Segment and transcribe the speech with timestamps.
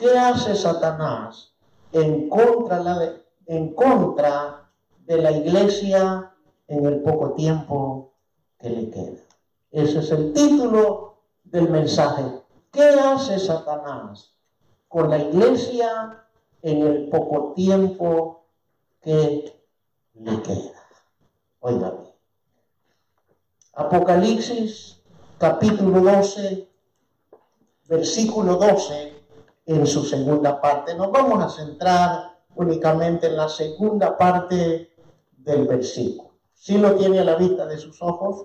[0.00, 1.52] ¿qué hace Satanás
[1.92, 2.82] en contra,
[5.04, 6.32] de, la iglesia
[6.66, 8.14] en el poco tiempo
[8.58, 9.20] que le queda?
[9.70, 12.24] Ese es el título del mensaje.
[12.72, 14.32] ¿Qué hace Satanás
[14.88, 16.24] con la iglesia
[16.62, 18.46] en el poco tiempo
[19.02, 19.54] que
[20.14, 20.80] le queda?
[21.60, 21.94] Oigan.
[23.74, 25.02] Apocalipsis
[25.38, 26.68] capítulo 12,
[27.88, 29.19] versículo 12,
[29.66, 30.94] en su segunda parte.
[30.94, 34.92] Nos vamos a centrar únicamente en la segunda parte
[35.36, 36.30] del versículo.
[36.52, 38.44] Si lo tiene a la vista de sus ojos,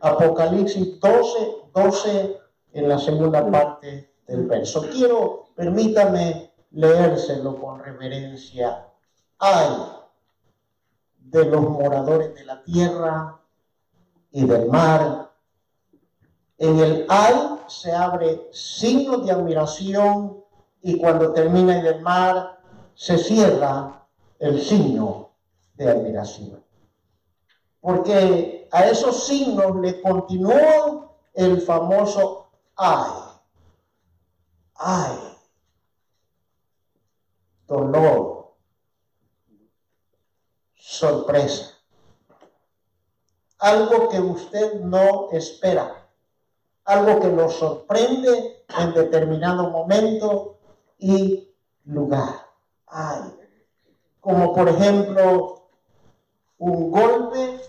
[0.00, 1.38] Apocalipsis 12,
[1.74, 2.38] 12
[2.72, 4.86] en la segunda parte del verso.
[4.90, 8.88] Quiero, permítame leérselo con reverencia.
[9.38, 9.68] Ay
[11.34, 13.40] de los moradores de la tierra
[14.30, 15.32] y del mar.
[16.58, 17.34] En el ay
[17.66, 20.43] se abre signos de admiración
[20.84, 22.60] y cuando termina en el mar
[22.94, 24.06] se cierra
[24.38, 25.30] el signo
[25.76, 26.62] de admiración.
[27.80, 33.12] Porque a esos signos le continúa el famoso ay.
[34.74, 35.18] Ay.
[37.66, 38.52] Dolor.
[40.76, 41.78] Sorpresa.
[43.58, 46.06] Algo que usted no espera.
[46.84, 50.53] Algo que lo sorprende en determinado momento
[51.04, 52.46] y lugar.
[52.86, 53.20] Ay.
[54.20, 55.68] Como por ejemplo
[56.56, 57.60] un golpe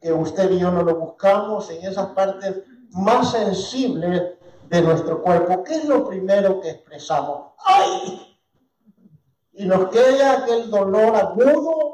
[0.00, 4.32] que usted y yo no lo buscamos en esas partes más sensibles
[4.68, 5.62] de nuestro cuerpo.
[5.62, 7.52] ¿Qué es lo primero que expresamos?
[7.64, 8.36] ¡Ay!
[9.52, 11.92] Y nos queda aquel dolor agudo,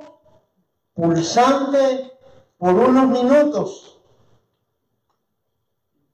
[0.95, 2.11] pulsante,
[2.57, 4.01] por unos minutos.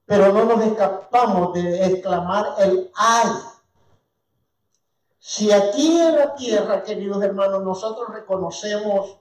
[0.05, 3.29] Pero no nos escapamos de exclamar el ay.
[5.25, 9.19] Si aquí en la tierra, queridos hermanos, nosotros reconocemos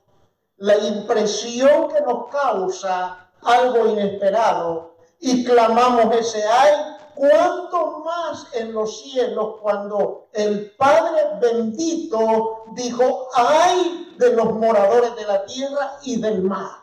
[0.56, 9.00] la impresión que nos causa algo inesperado y clamamos ese ay, cuánto más en los
[9.00, 16.42] cielos cuando el Padre bendito dijo ay de los moradores de la tierra y del
[16.42, 16.81] mar.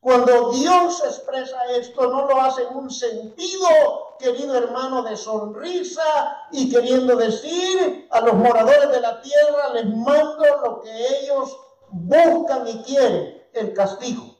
[0.00, 6.70] Cuando Dios expresa esto, no lo hace en un sentido, querido hermano, de sonrisa y
[6.70, 11.58] queriendo decir a los moradores de la tierra, les mando lo que ellos
[11.90, 14.37] buscan y quieren el castigo.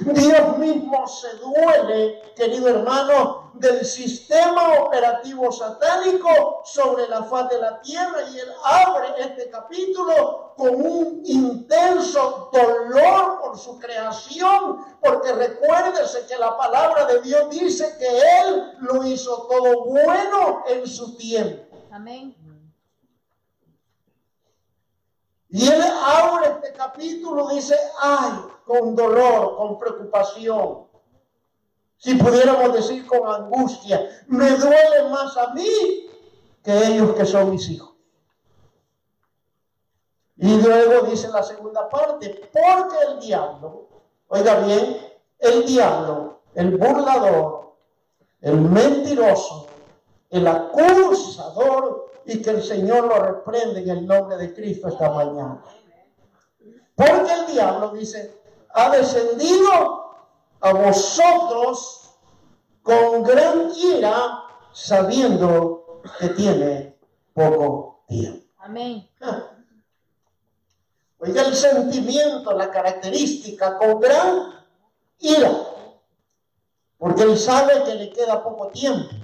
[0.00, 7.80] Dios mismo se duele, querido hermano, del sistema operativo satánico sobre la faz de la
[7.80, 16.26] tierra y él abre este capítulo con un intenso dolor por su creación, porque recuérdese
[16.26, 21.76] que la palabra de Dios dice que él lo hizo todo bueno en su tiempo.
[21.90, 22.36] Amén.
[25.48, 28.32] Y él abre este capítulo, dice, ay,
[28.64, 30.86] con dolor, con preocupación.
[31.98, 36.08] Si pudiéramos decir con angustia, me duele más a mí
[36.62, 37.94] que ellos que son mis hijos.
[40.38, 43.88] Y luego dice la segunda parte, porque el diablo,
[44.28, 44.98] oiga bien,
[45.38, 47.76] el diablo, el burlador,
[48.42, 49.66] el mentiroso,
[50.30, 55.62] el acusador y que el Señor lo reprende en el nombre de Cristo esta mañana.
[56.94, 60.16] Porque el diablo dice, ha descendido
[60.60, 62.10] a vosotros
[62.82, 66.98] con gran ira, sabiendo que tiene
[67.32, 68.46] poco tiempo.
[68.58, 69.08] Amén.
[71.18, 74.64] Oiga el sentimiento, la característica, con gran
[75.18, 75.52] ira,
[76.98, 79.14] porque él sabe que le queda poco tiempo.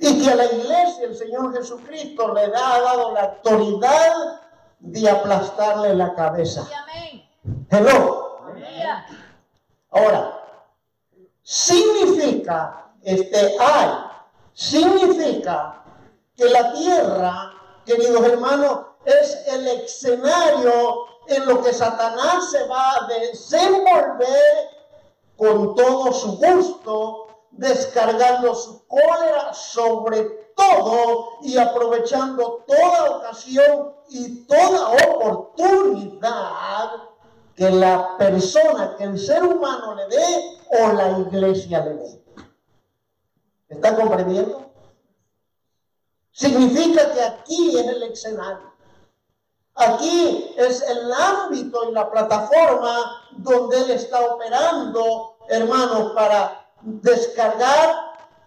[0.00, 4.40] Y que a la iglesia el Señor Jesucristo le da, ha dado la autoridad
[4.80, 6.68] de aplastarle la cabeza.
[7.70, 8.40] Hello.
[9.90, 10.40] Ahora,
[11.42, 13.90] significa, este hay,
[14.52, 15.84] significa
[16.36, 17.52] que la tierra,
[17.84, 24.70] queridos hermanos, es el escenario en lo que Satanás se va a desenvolver
[25.36, 27.21] con todo su gusto
[27.52, 30.22] descargando su cólera sobre
[30.56, 36.90] todo y aprovechando toda ocasión y toda oportunidad
[37.54, 42.24] que la persona, que el ser humano le dé o la iglesia le dé.
[43.68, 44.72] ¿Está comprendiendo?
[46.30, 48.72] Significa que aquí es el escenario.
[49.74, 57.94] Aquí es el ámbito y la plataforma donde Él está operando, hermanos, para descargar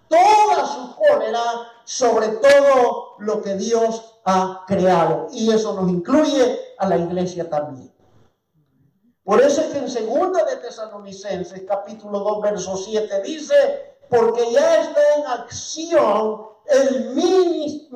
[0.08, 1.44] toda su cólera
[1.86, 5.28] sobre todo lo que Dios ha creado.
[5.32, 7.94] Y eso nos incluye a la iglesia también.
[9.24, 13.56] Por eso es que en segunda de Tesalonicenses, capítulo 2, verso 7, dice,
[14.10, 17.16] porque ya está en acción el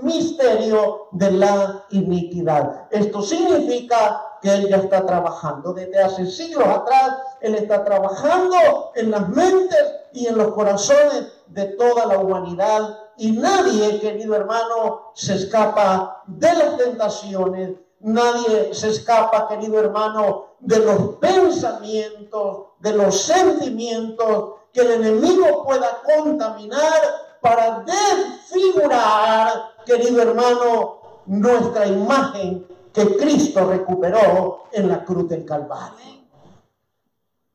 [0.02, 2.88] misterio de la iniquidad.
[2.92, 5.74] Esto significa que Él ya está trabajando.
[5.74, 11.66] Desde hace siglos atrás, Él está trabajando en las mentes y en los corazones de
[11.66, 12.98] toda la humanidad.
[13.18, 17.72] Y nadie, querido hermano, se escapa de las tentaciones.
[18.02, 26.02] Nadie se escapa, querido hermano, de los pensamientos, de los sentimientos que el enemigo pueda
[26.04, 27.02] contaminar
[27.42, 36.20] para desfigurar, querido hermano, nuestra imagen que Cristo recuperó en la cruz del Calvario.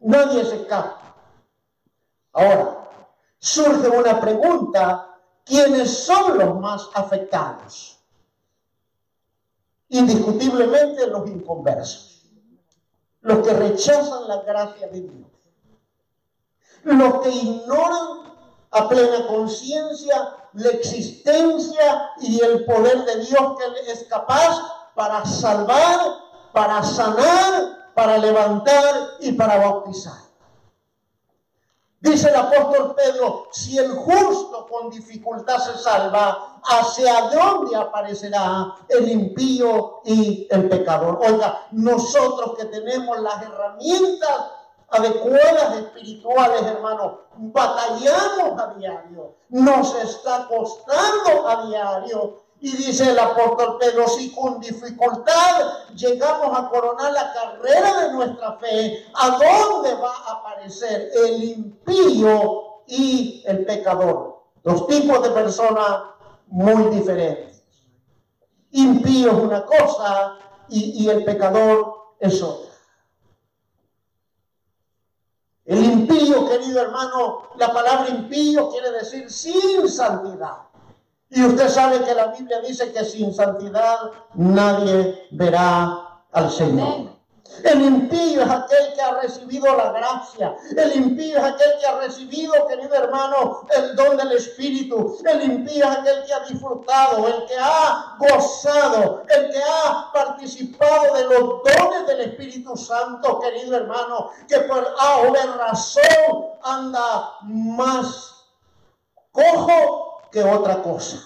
[0.00, 1.03] Nadie se escapa.
[2.34, 2.90] Ahora,
[3.38, 7.98] surge una pregunta, ¿quiénes son los más afectados?
[9.88, 12.26] Indiscutiblemente los inconversos,
[13.20, 15.28] los que rechazan la gracia de Dios,
[16.82, 18.34] los que ignoran
[18.72, 26.00] a plena conciencia la existencia y el poder de Dios que es capaz para salvar,
[26.52, 30.23] para sanar, para levantar y para bautizar.
[32.04, 39.10] Dice el apóstol Pedro, si el justo con dificultad se salva, ¿hacia dónde aparecerá el
[39.10, 41.18] impío y el pecador?
[41.26, 44.50] Oiga, nosotros que tenemos las herramientas
[44.90, 53.76] adecuadas espirituales, hermanos, batallamos a diario, nos está costando a diario y dice el apóstol
[53.78, 60.10] Pedro, si con dificultad llegamos a coronar la carrera de nuestra fe, ¿a dónde va
[60.10, 64.44] a aparecer el impío y el pecador?
[64.62, 66.04] Dos tipos de personas
[66.46, 67.62] muy diferentes.
[68.70, 70.38] Impío es una cosa
[70.70, 72.72] y, el pecador es otra.
[75.66, 80.73] El impío, querido hermano, la palabra impío quiere decir sin santidad.
[81.34, 83.98] Y usted sabe que la Biblia dice que sin santidad
[84.34, 87.12] nadie verá al Señor.
[87.64, 90.56] El impío es aquel que ha recibido la gracia.
[90.76, 95.18] El impío es aquel que ha recibido, querido hermano, el don del Espíritu.
[95.24, 101.14] El impío es aquel que ha disfrutado, el que ha gozado, el que ha participado
[101.14, 108.34] de los dones del Espíritu Santo, querido hermano, que por A o razón anda más
[109.32, 110.03] cojo
[110.34, 111.22] que otra cosa.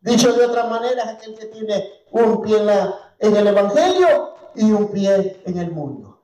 [0.00, 2.56] Dicho de otra manera, es aquel que tiene un pie
[3.18, 6.18] en, el Evangelio y un pie en el mundo.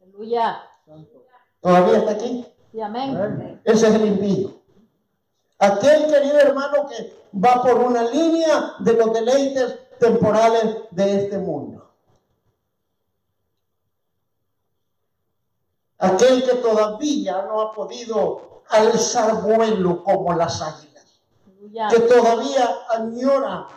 [0.00, 0.62] Aleluya.
[1.60, 2.46] ¿Todavía está aquí?
[2.70, 3.60] Sí, amén.
[3.64, 4.50] Ese es el impío.
[5.58, 11.90] Aquel querido hermano que va por una línea de los deleites temporales de este mundo.
[15.98, 21.20] Aquel que todavía no ha podido alzar vuelo como las águilas,
[21.90, 23.68] que todavía añora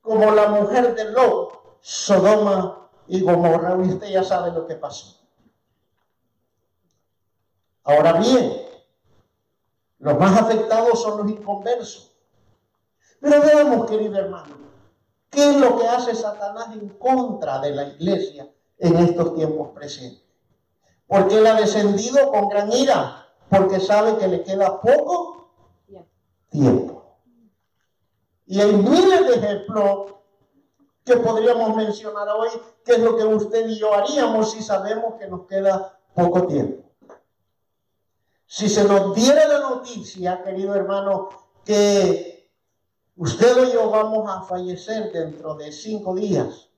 [0.00, 3.76] como la mujer de Lot, Sodoma y Gomorra.
[3.84, 5.16] Y usted ya sabe lo que pasó.
[7.82, 8.62] Ahora bien,
[9.98, 12.12] los más afectados son los inconversos.
[13.20, 14.54] Pero veamos, querido hermano,
[15.30, 20.22] ¿qué es lo que hace Satanás en contra de la iglesia en estos tiempos presentes?
[21.08, 25.50] Porque él ha descendido con gran ira porque sabe que le queda poco
[26.50, 27.04] tiempo.
[28.46, 30.14] Y hay miles de ejemplos
[31.04, 32.48] que podríamos mencionar hoy,
[32.84, 36.84] que es lo que usted y yo haríamos si sabemos que nos queda poco tiempo.
[38.46, 41.28] Si se nos diera la noticia, querido hermano,
[41.64, 42.50] que
[43.16, 46.68] usted o yo vamos a fallecer dentro de cinco días,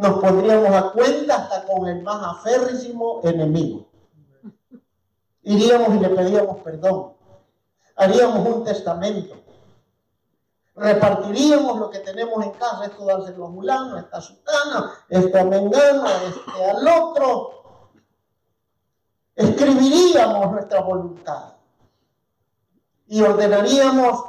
[0.00, 3.86] nos pondríamos a cuenta hasta con el más aférrimo enemigo.
[5.42, 7.12] Iríamos y le pedíamos perdón.
[7.96, 9.34] Haríamos un testamento.
[10.74, 16.06] Repartiríamos lo que tenemos en casa, esto dárselo a fulano, esta sutana, esto a mengano,
[16.08, 17.62] este al otro.
[19.34, 21.56] Escribiríamos nuestra voluntad
[23.06, 24.24] y ordenaríamos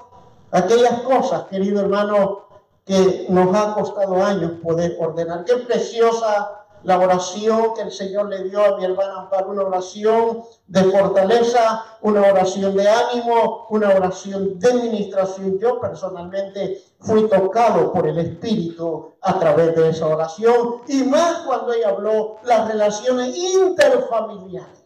[0.51, 2.50] aquellas cosas, querido hermano,
[2.91, 5.45] que nos ha costado años poder ordenar.
[5.45, 10.43] Qué preciosa la oración que el Señor le dio a mi hermana para una oración
[10.67, 15.57] de fortaleza, una oración de ánimo, una oración de administración.
[15.57, 21.71] Yo personalmente fui tocado por el Espíritu a través de esa oración y más cuando
[21.71, 24.81] ella habló las relaciones interfamiliares.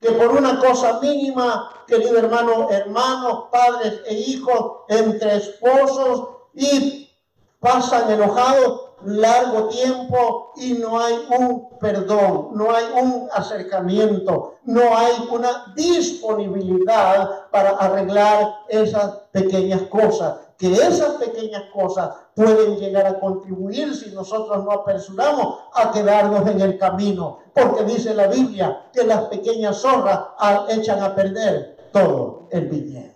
[0.00, 7.10] que por una cosa mínima, querido hermano, hermanos, padres e hijos, entre esposos y
[7.58, 15.12] pasan enojados largo tiempo y no hay un perdón, no hay un acercamiento, no hay
[15.30, 20.36] una disponibilidad para arreglar esas pequeñas cosas.
[20.58, 26.60] Que esas pequeñas cosas pueden llegar a contribuir si nosotros no apresuramos a quedarnos en
[26.60, 27.38] el camino.
[27.54, 30.20] Porque dice la Biblia que las pequeñas zorras
[30.68, 33.14] echan a perder todo el viñedo.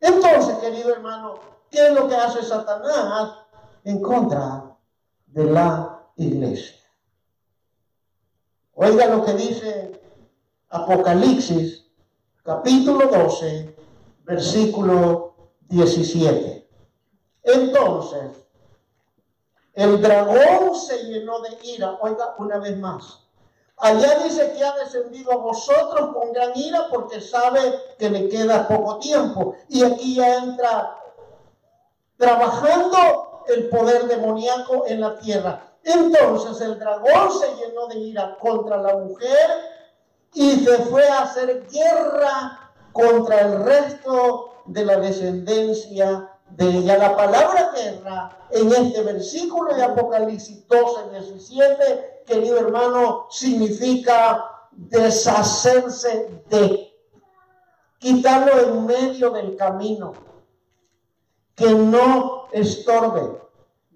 [0.00, 1.34] Entonces, querido hermano,
[1.70, 3.46] ¿qué es lo que hace Satanás?
[3.86, 4.76] en contra
[5.28, 6.76] de la iglesia.
[8.74, 10.00] Oiga lo que dice
[10.70, 11.86] Apocalipsis
[12.42, 13.76] capítulo 12,
[14.24, 15.36] versículo
[15.68, 16.68] 17.
[17.44, 18.44] Entonces,
[19.74, 21.96] el dragón se llenó de ira.
[22.00, 23.20] Oiga una vez más.
[23.76, 27.60] Allá dice que ha descendido a vosotros con gran ira porque sabe
[27.98, 29.54] que le queda poco tiempo.
[29.68, 30.96] Y aquí ya entra
[32.16, 35.62] trabajando el poder demoníaco en la tierra.
[35.84, 39.50] Entonces el dragón se llenó de ira contra la mujer
[40.34, 46.98] y se fue a hacer guerra contra el resto de la descendencia de ella.
[46.98, 56.92] La palabra guerra en este versículo de Apocalipsis 12, 17, querido hermano, significa deshacerse de,
[57.98, 60.25] quitarlo en medio del camino
[61.56, 63.40] que no estorbe.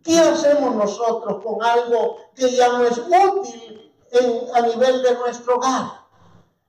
[0.02, 3.92] ¿Qué hacemos nosotros con algo que ya no es útil
[4.54, 6.00] a nivel de nuestro hogar?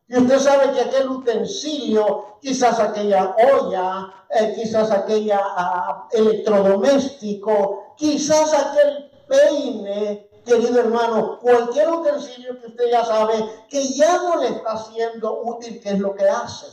[0.10, 8.54] Y usted sabe que aquel utensilio, quizás aquella olla, eh, quizás aquella ah, electrodoméstico, quizás
[8.54, 14.78] aquel peine, querido hermano, cualquier utensilio que usted ya sabe que ya no le está
[14.78, 16.68] siendo útil, ¿qué es lo que hace?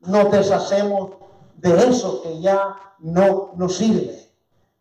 [0.00, 1.10] Nos deshacemos
[1.56, 4.30] de eso que ya no nos sirve.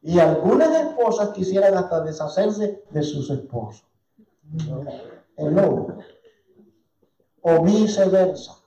[0.02, 3.86] Y algunas esposas quisieran hasta deshacerse de sus esposos.
[5.38, 5.98] Hello.
[7.42, 8.58] O viceversa.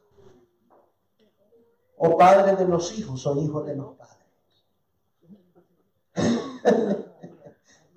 [1.99, 4.17] O padre de los hijos o hijos de los padres.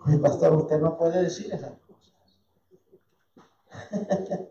[0.06, 2.14] Oye, pastor, usted no puede decir esas cosas.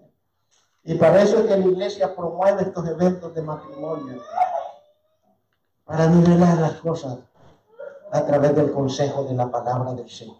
[0.85, 4.23] y para eso es que la iglesia promueve estos eventos de matrimonio
[5.89, 7.17] para nivelar las cosas
[8.13, 10.37] a través del consejo de la palabra del Señor.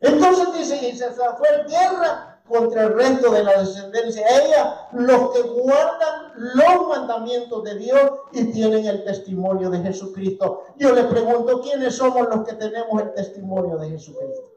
[0.00, 4.26] Entonces dice, y se fue en guerra contra el resto de la descendencia.
[4.28, 10.64] Ella, los que guardan los mandamientos de Dios y tienen el testimonio de Jesucristo.
[10.76, 14.52] Yo le pregunto, ¿quiénes somos los que tenemos el testimonio de Jesucristo?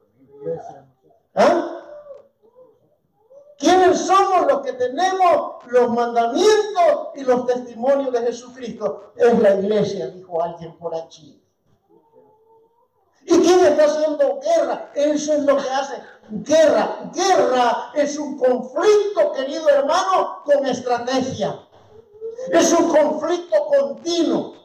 [1.33, 1.70] ¿Ah?
[3.81, 9.13] ¿Quiénes somos los que tenemos los mandamientos y los testimonios de Jesucristo?
[9.15, 11.41] Es la iglesia, dijo alguien por allí.
[13.23, 14.91] ¿Y quién está haciendo guerra?
[14.93, 15.95] Eso es lo que hace
[16.29, 17.09] guerra.
[17.11, 21.59] Guerra es un conflicto, querido hermano, con estrategia.
[22.51, 24.60] Es un conflicto continuo.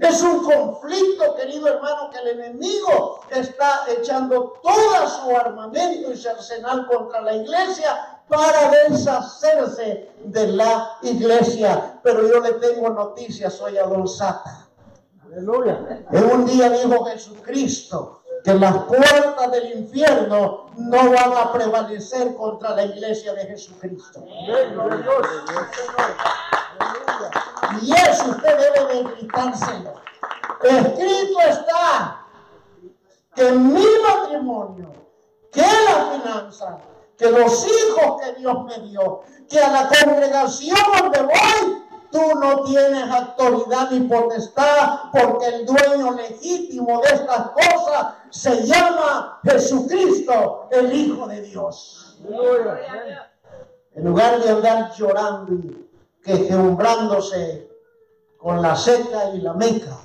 [0.00, 6.28] Es un conflicto, querido hermano, que el enemigo está echando todo su armamento y su
[6.28, 11.98] arsenal contra la iglesia para deshacerse de la iglesia.
[12.02, 14.68] Pero yo le tengo noticias soy a Don Sata.
[15.24, 16.04] Aleluya.
[16.10, 22.74] En un día dijo Jesucristo que las puertas del infierno no van a prevalecer contra
[22.74, 24.24] la iglesia de Jesucristo.
[27.82, 29.94] Y eso usted debe de gritárselo.
[30.62, 32.26] Escrito está
[33.34, 34.92] que mi matrimonio,
[35.52, 36.78] que la finanza,
[37.16, 42.64] que los hijos que Dios me dio, que a la congregación donde voy, tú no
[42.64, 50.92] tienes autoridad ni potestad, porque el dueño legítimo de estas cosas se llama Jesucristo, el
[50.92, 52.18] Hijo de Dios.
[53.94, 55.88] En lugar de andar llorando y
[56.24, 57.67] quejumbrándose
[58.38, 59.98] con la seca y la meca,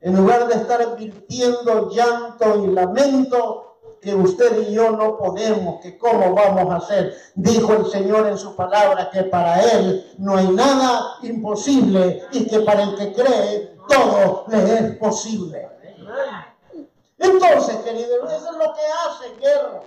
[0.00, 3.70] en lugar de estar virtiendo llanto y lamento,
[4.00, 7.14] que usted y yo no podemos, que cómo vamos a hacer.
[7.34, 12.60] Dijo el Señor en su palabra que para Él no hay nada imposible y que
[12.60, 15.68] para el que cree todo le es posible.
[17.18, 19.82] Entonces, querido, eso es lo que hace guerra.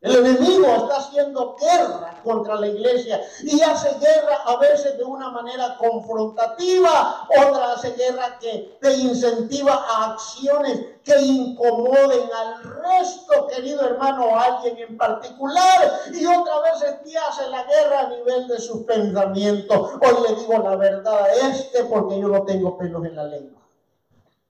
[0.00, 5.30] El enemigo está haciendo guerra contra la iglesia y hace guerra a veces de una
[5.30, 13.80] manera confrontativa, otra hace guerra que te incentiva a acciones que incomoden al resto, querido
[13.86, 18.46] hermano, o a alguien en particular, y otra veces te hace la guerra a nivel
[18.46, 19.94] de sus pensamientos.
[20.00, 23.62] Hoy le digo la verdad a este porque yo no tengo pelos en la lengua.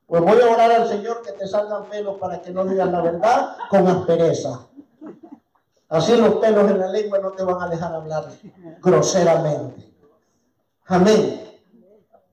[0.07, 3.01] Pues voy a orar al Señor que te salgan pelos para que no digas la
[3.01, 4.69] verdad con aspereza.
[5.89, 8.29] Así los pelos en la lengua no te van a dejar hablar
[8.83, 9.91] groseramente.
[10.87, 11.61] Amén.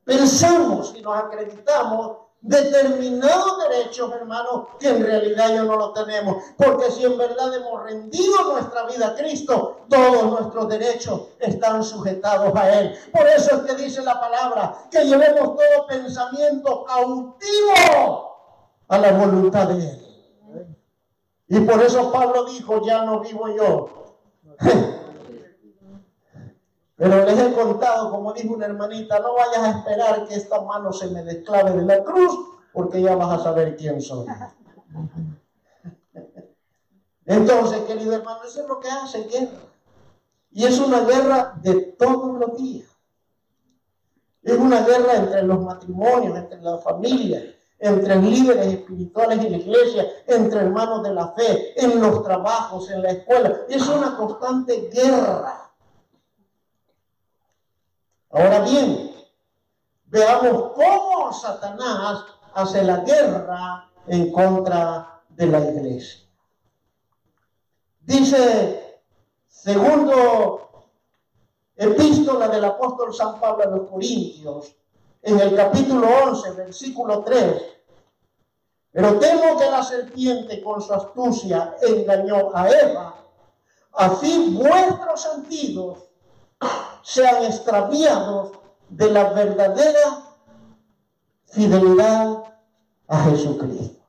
[0.04, 6.44] Pensamos y nos acreditamos determinados derechos, hermanos, que en realidad ya no los tenemos.
[6.58, 12.54] Porque si en verdad hemos rendido nuestra vida a Cristo, todos nuestros derechos están sujetados
[12.56, 12.96] a Él.
[13.12, 18.36] Por eso es que dice la palabra, que llevemos todo pensamiento cautivo
[18.88, 20.05] a la voluntad de Él.
[21.48, 24.18] Y por eso Pablo dijo, ya no vivo yo.
[26.98, 30.94] Pero les he contado, como dijo una hermanita, no vayas a esperar que esta mano
[30.94, 32.34] se me desclave de la cruz,
[32.72, 34.26] porque ya vas a saber quién soy.
[37.26, 39.60] Entonces, querido hermano, eso es lo que hace guerra.
[40.52, 42.88] Y es una guerra de todos los días.
[44.42, 47.44] Es una guerra entre los matrimonios, entre las familias,
[47.80, 53.02] entre líderes espirituales en la iglesia, entre hermanos de la fe, en los trabajos, en
[53.02, 53.62] la escuela.
[53.70, 55.72] Es una constante guerra.
[58.32, 59.12] Ahora bien,
[60.06, 66.22] veamos cómo Satanás hace la guerra en contra de la iglesia.
[68.02, 69.02] Dice,
[69.48, 70.90] segundo
[71.76, 74.76] epístola del apóstol San Pablo a los Corintios,
[75.26, 77.64] en el capítulo 11, versículo 3.
[78.92, 83.16] Pero temo que la serpiente con su astucia engañó a Eva,
[83.94, 85.98] así vuestros sentidos
[87.02, 88.52] sean extraviados
[88.90, 90.36] de la verdadera
[91.48, 92.44] fidelidad
[93.08, 94.06] a Jesucristo.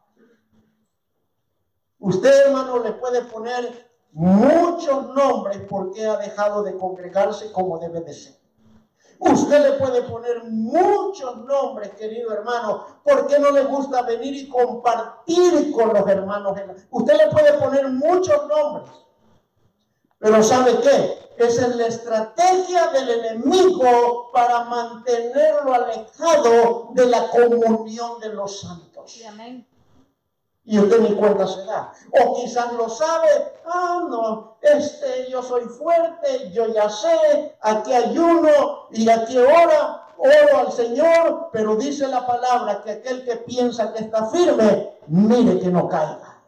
[1.98, 8.12] Usted, hermano, le puede poner muchos nombres porque ha dejado de congregarse como debe de
[8.12, 8.45] ser.
[9.18, 15.72] Usted le puede poner muchos nombres, querido hermano, porque no le gusta venir y compartir
[15.72, 16.58] con los hermanos.
[16.90, 18.90] Usted le puede poner muchos nombres.
[20.18, 21.18] Pero ¿sabe qué?
[21.38, 29.20] Esa es la estrategia del enemigo para mantenerlo alejado de la comunión de los santos.
[29.28, 29.66] Amén
[30.66, 31.92] y usted ni cuenta se da.
[32.20, 33.28] O quizás lo sabe,
[33.66, 40.08] ah, no, este, yo soy fuerte, yo ya sé, aquí hay uno y aquí ora,
[40.18, 45.60] oro al Señor, pero dice la palabra que aquel que piensa que está firme, mire
[45.60, 46.42] que no caiga.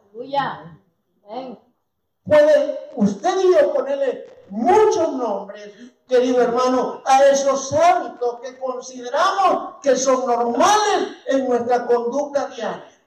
[2.25, 5.71] Puede usted y yo ponerle muchos nombres,
[6.07, 12.98] querido hermano, a esos hábitos que consideramos que son normales en nuestra conducta diaria.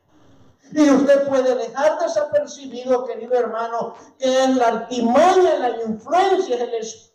[0.75, 7.12] Y usted puede dejar desapercibido, querido hermano, que es la artimaña, la influencia, el espíritu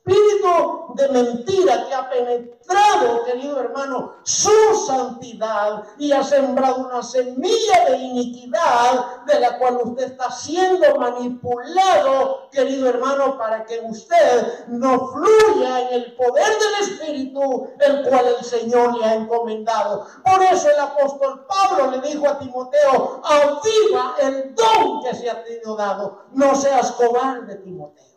[0.96, 4.50] de mentira que ha penetrado, querido hermano, su
[4.88, 12.50] santidad y ha sembrado una semilla de iniquidad de la cual usted está siendo manipulado,
[12.52, 18.44] querido hermano, para que usted no fluya en el poder del Espíritu, el cual el
[18.44, 20.08] Señor le ha encomendado.
[20.24, 25.44] Por eso el apóstol Pablo le dijo a Timoteo, aviva el don que se ha
[25.44, 28.17] tenido dado, no seas cobarde, Timoteo.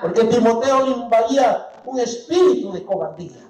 [0.00, 3.42] Porque Timoteo le invadía un espíritu de cobardía,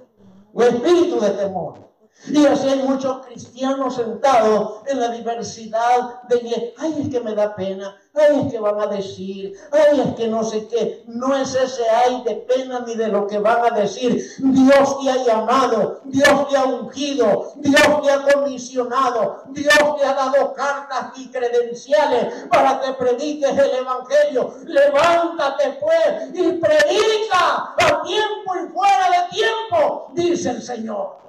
[0.53, 1.92] un espíritu de temor.
[2.27, 7.35] Y así hay muchos cristianos sentados en la diversidad de que, ay, es que me
[7.35, 11.03] da pena, ay, es que van a decir, ay, es que no sé qué.
[11.07, 14.25] No es ese ay de pena ni de lo que van a decir.
[14.39, 20.15] Dios te ha llamado, Dios te ha ungido, Dios te ha comisionado, Dios te ha
[20.15, 24.55] dado cartas y credenciales para que prediques el Evangelio.
[24.65, 31.23] Levántate pues y predica a tiempo y fuera de tiempo, dice el Señor.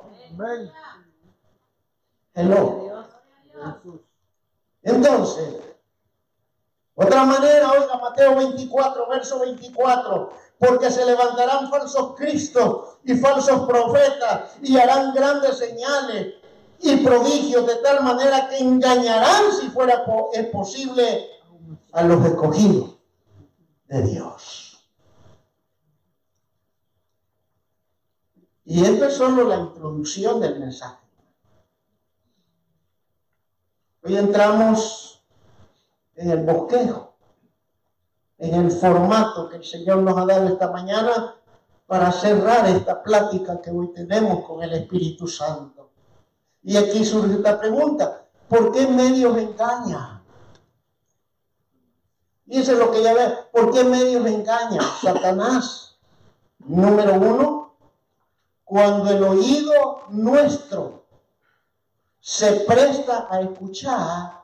[2.35, 2.89] Hello.
[4.81, 5.61] Entonces,
[6.95, 14.57] otra manera, oiga, Mateo 24, verso 24, porque se levantarán falsos cristos y falsos profetas
[14.61, 16.35] y harán grandes señales
[16.79, 20.03] y prodigios de tal manera que engañarán, si fuera
[20.51, 21.29] posible,
[21.93, 22.97] a los escogidos
[23.87, 24.89] de Dios.
[28.65, 31.02] Y esto es solo la introducción del mensaje.
[34.05, 35.23] Hoy entramos
[36.15, 37.13] en el bosquejo.
[38.37, 41.35] en el formato que el Señor nos ha dado esta mañana
[41.87, 45.91] para cerrar esta plática que hoy tenemos con el Espíritu Santo.
[46.61, 50.21] Y aquí surge esta pregunta, ¿por qué medios engaña?
[52.47, 54.81] Y es lo que ya ve, ¿por qué medios engaña?
[55.01, 55.97] Satanás,
[56.59, 57.75] número uno,
[58.65, 61.02] cuando el oído nuestro
[62.23, 64.43] se presta a escuchar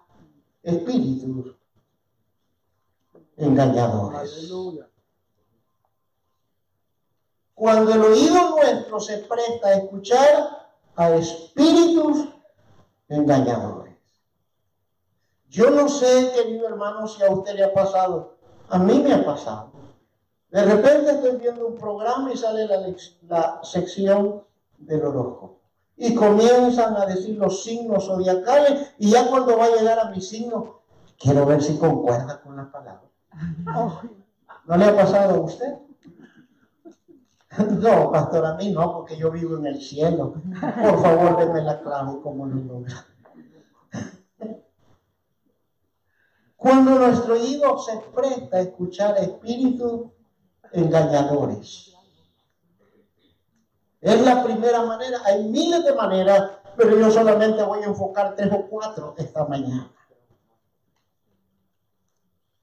[0.61, 1.55] espíritus
[3.37, 4.51] engañadores.
[7.53, 12.27] Cuando el oído nuestro se presta a escuchar a espíritus
[13.07, 13.95] engañadores.
[15.47, 18.35] Yo no sé, querido hermano, si a usted le ha pasado.
[18.67, 19.71] A mí me ha pasado.
[20.51, 24.43] De repente estoy viendo un programa y sale la, la sección
[24.79, 25.58] del horóscopo.
[26.01, 30.21] Y comienzan a decir los signos zodiacales y ya cuando va a llegar a mi
[30.21, 30.79] signo,
[31.19, 33.03] quiero ver si concuerda con la palabra.
[34.65, 35.75] ¿No le ha pasado a usted?
[37.81, 40.35] No, pastor, a mí no, porque yo vivo en el cielo.
[40.81, 43.05] Por favor, denme la clave como lo logra.
[46.55, 50.11] Cuando nuestro oído se presta a escuchar espíritus
[50.71, 51.93] engañadores.
[54.01, 58.51] Es la primera manera, hay miles de maneras, pero yo solamente voy a enfocar tres
[58.53, 59.91] o cuatro esta mañana.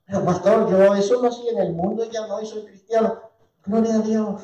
[0.06, 3.20] Pero pastor, yo eso lo hacía en el mundo, ya no, soy cristiano.
[3.64, 4.42] Gloria a Dios.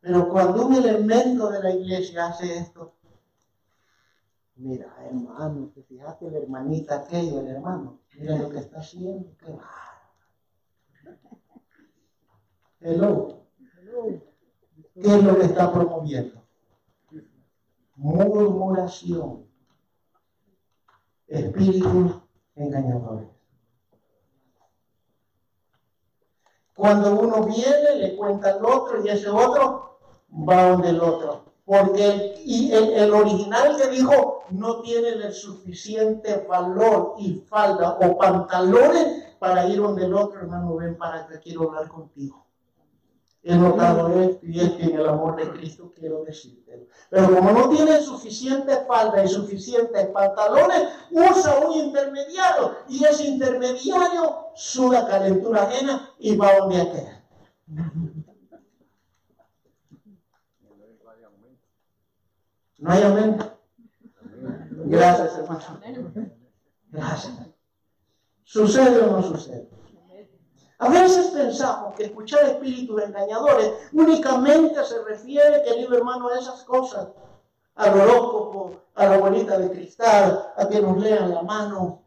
[0.00, 2.94] Pero cuando un elemento de la iglesia hace esto,
[4.54, 9.36] mira, hermano, que fíjate la hermanita aquella, el hermano, mira lo que está haciendo.
[9.36, 9.52] Qué
[12.80, 13.42] Hello.
[14.94, 16.42] ¿Qué es lo que está promoviendo?
[17.96, 19.46] Murmuración
[21.28, 22.12] espíritus
[22.54, 23.28] engañadores.
[26.74, 29.98] Cuando uno viene, le cuenta al otro y ese otro
[30.30, 31.44] va donde el otro.
[31.64, 39.34] Porque el, el, original que dijo no tiene el suficiente valor y falda o pantalones
[39.38, 42.45] para ir donde el otro, hermano, ven para que quiero hablar contigo
[43.48, 46.88] he notado esto y esto en el amor de Cristo quiero decirte.
[47.08, 54.48] Pero como no tiene suficiente falda y suficientes pantalones, usa un intermediario y ese intermediario
[54.56, 57.06] suda calentura ajena y va donde aquel.
[62.78, 63.58] No hay aumento.
[64.86, 65.80] Gracias, hermano.
[66.90, 67.34] Gracias.
[68.42, 69.68] ¿Sucede o no sucede?
[70.78, 77.08] A veces pensamos que escuchar espíritus engañadores únicamente se refiere, querido hermano, a esas cosas,
[77.76, 82.02] al horóscopo, a la bolita de cristal, a que nos lean la mano.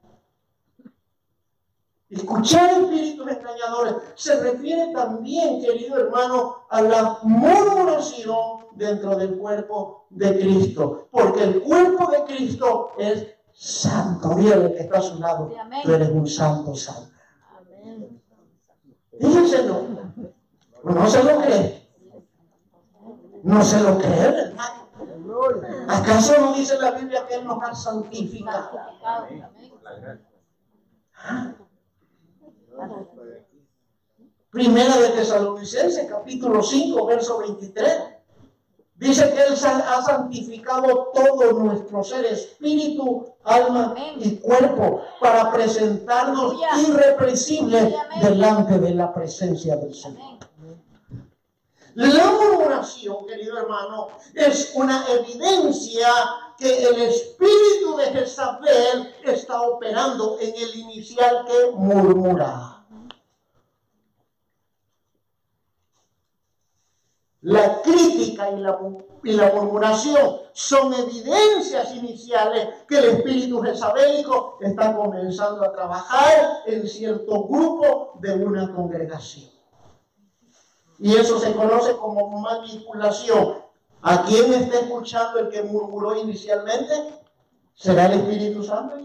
[2.12, 10.40] Escuchar espíritus engañadores se refiere también, querido hermano, a la murmuración dentro del cuerpo de
[10.40, 14.38] Cristo, porque el cuerpo de Cristo es santo.
[14.38, 15.52] El que está a su lado,
[15.84, 17.19] tú eres un santo santo.
[19.20, 19.88] Díganselo.
[20.84, 21.90] No se lo cree.
[23.44, 24.54] No se lo cree, ¿verdad?
[25.88, 28.72] ¿Acaso no dice la Biblia que Él nos ha santificado?
[34.50, 38.19] Primera de Tesalonicenses, capítulo 5, verso 23.
[39.00, 47.94] Dice que Él ha santificado todo nuestro ser, espíritu, alma y cuerpo, para presentarnos irrepresibles
[48.22, 50.40] delante de la presencia del Señor.
[51.96, 56.10] La murmuración, querido hermano, es una evidencia
[56.58, 62.69] que el espíritu de Jezabel está operando en el inicial que murmura.
[67.50, 68.80] La crítica y la,
[69.24, 76.88] y la murmuración son evidencias iniciales que el espíritu jezabélico está comenzando a trabajar en
[76.88, 79.50] cierto grupo de una congregación.
[81.00, 83.64] Y eso se conoce como manipulación.
[84.04, 87.16] ¿A quién está escuchando el que murmuró inicialmente?
[87.74, 88.96] ¿Será el Espíritu Santo?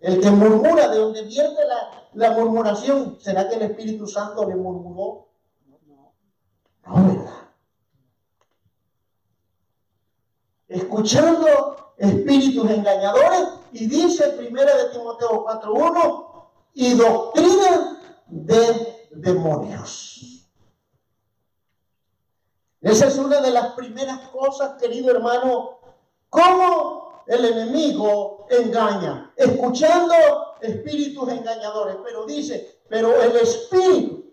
[0.00, 4.56] El que murmura, de donde viene la, la murmuración, ¿será que el Espíritu Santo le
[4.56, 5.23] murmuró?
[10.68, 16.44] Escuchando espíritus engañadores y dice 1 de Timoteo 4.1
[16.74, 20.48] y doctrina de demonios.
[22.80, 25.78] Esa es una de las primeras cosas, querido hermano,
[26.28, 30.14] cómo el enemigo engaña, escuchando
[30.60, 34.23] espíritus engañadores, pero dice, pero el espíritu,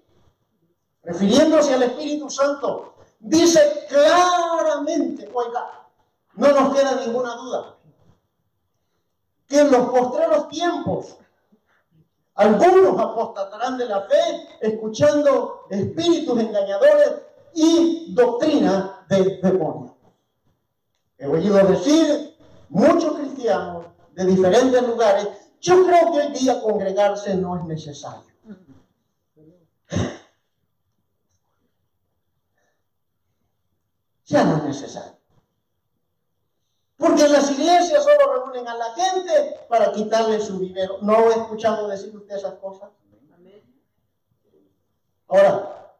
[1.03, 5.87] refiriéndose al Espíritu Santo, dice claramente, oiga,
[6.35, 7.77] no nos queda ninguna duda,
[9.47, 11.17] que en los postreros tiempos
[12.35, 17.13] algunos apostatarán de la fe escuchando espíritus engañadores
[17.53, 19.91] y doctrina de demonios.
[21.17, 22.35] He oído decir
[22.69, 25.27] muchos cristianos de diferentes lugares,
[25.59, 28.31] yo creo que hoy día congregarse no es necesario.
[34.31, 35.17] Ya no es necesario.
[36.95, 40.99] Porque las iglesias solo reúnen a la gente para quitarle su dinero.
[41.01, 42.89] ¿No he escuchado decir usted esas cosas?
[45.27, 45.95] Ahora,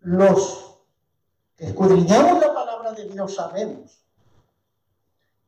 [0.00, 0.78] los
[1.56, 4.02] que escudriñamos la palabra de Dios sabemos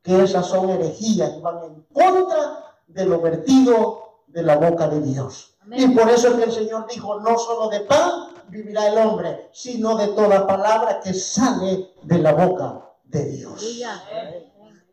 [0.01, 5.01] que esas son herejías y van en contra de lo vertido de la boca de
[5.01, 5.55] Dios.
[5.71, 9.49] Y por eso es que el Señor dijo, no solo de pan vivirá el hombre,
[9.51, 13.63] sino de toda palabra que sale de la boca de Dios.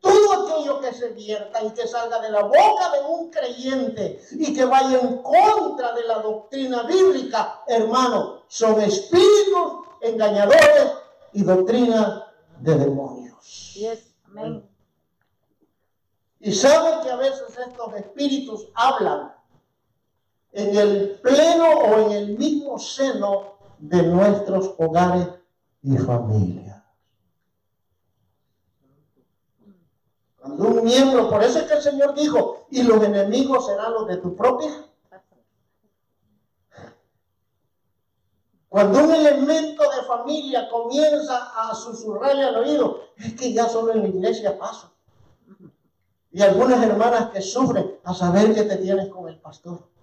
[0.00, 4.54] Todo aquello que se vierta y que salga de la boca de un creyente y
[4.54, 10.92] que vaya en contra de la doctrina bíblica, hermano, son espíritus engañadores
[11.32, 12.26] y doctrina
[12.60, 13.76] de demonios.
[16.38, 19.35] Y saben que a veces estos espíritus hablan
[20.56, 25.28] en el pleno o en el mismo seno de nuestros hogares
[25.82, 26.82] y familias.
[30.40, 34.08] Cuando un miembro, por eso es que el Señor dijo, y los enemigos serán los
[34.08, 34.70] de tu propia.
[38.70, 44.02] Cuando un elemento de familia comienza a susurrarle al oído, es que ya solo en
[44.02, 44.90] la iglesia paso.
[46.32, 49.95] Y algunas hermanas que sufren a saber que te tienes con el pastor.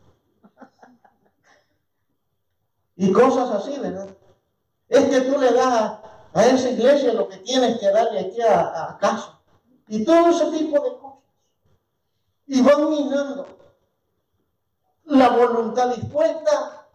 [3.03, 4.07] Y cosas así, ¿verdad?
[4.87, 5.99] Es que tú le das
[6.33, 9.41] a esa iglesia lo que tienes que darle aquí a, a casa.
[9.89, 11.19] Y todo ese tipo de cosas.
[12.47, 13.45] Y van minando
[15.03, 16.87] la voluntad dispuesta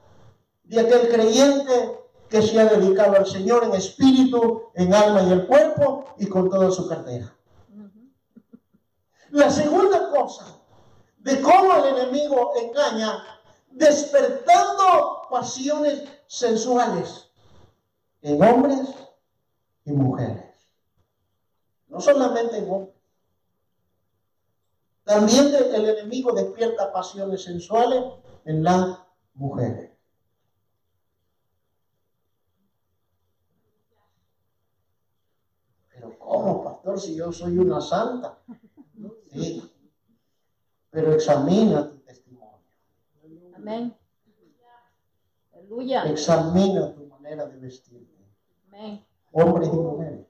[0.65, 5.45] de aquel creyente que se ha dedicado al Señor en espíritu, en alma y en
[5.45, 7.37] cuerpo y con toda su cartera.
[9.29, 10.59] La segunda cosa
[11.19, 13.38] de cómo el enemigo engaña,
[13.71, 17.31] despertando pasiones sensuales
[18.23, 18.89] en hombres
[19.85, 20.45] y mujeres.
[21.89, 22.97] No solamente en hombres.
[25.05, 28.05] También el enemigo despierta pasiones sensuales
[28.45, 28.99] en las
[29.35, 29.93] mujeres.
[35.89, 38.39] Pero ¿cómo, pastor, si yo soy una santa?
[39.33, 39.73] Sí.
[40.91, 41.98] Pero examina.
[43.69, 43.95] Amén.
[45.53, 46.05] Aleluya.
[46.05, 48.17] Examina tu manera de vestirte.
[48.69, 49.05] Amén.
[49.33, 50.27] Hombres y mujeres.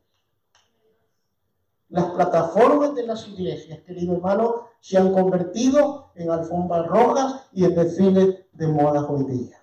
[1.91, 7.77] Las plataformas de las iglesias, querido hermano, se han convertido en alfombras rojas y en
[7.77, 9.57] desfiles de moda hoy día.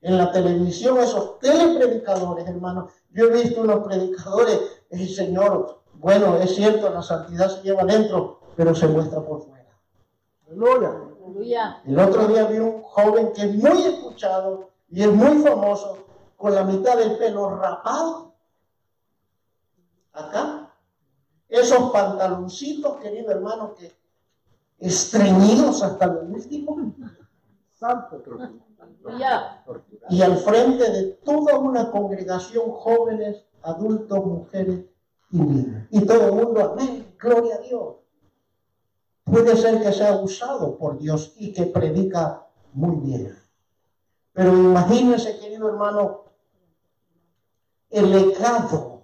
[0.00, 6.54] En la televisión, esos telepredicadores, hermano, yo he visto unos predicadores, el Señor, bueno, es
[6.54, 9.57] cierto, la santidad se lleva dentro, pero se muestra por fuera.
[10.48, 11.82] Aleluya.
[11.84, 16.06] El otro día vi un joven que es muy escuchado y es muy famoso,
[16.36, 18.34] con la mitad del pelo rapado.
[20.12, 20.72] Acá.
[21.48, 23.92] Esos pantaloncitos, querido hermano, que
[24.78, 26.92] estreñidos hasta lo último.
[27.78, 28.22] Santo
[30.10, 34.84] y al frente de toda una congregación, jóvenes, adultos, mujeres
[35.30, 35.86] y niños.
[35.90, 37.96] Y todo el mundo, amén, gloria a Dios.
[39.30, 43.38] Puede ser que sea usado por Dios y que predica muy bien.
[44.32, 46.24] Pero imagínense, querido hermano,
[47.90, 49.02] el legado,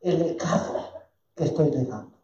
[0.00, 0.90] el legado
[1.34, 2.14] que estoy dejando.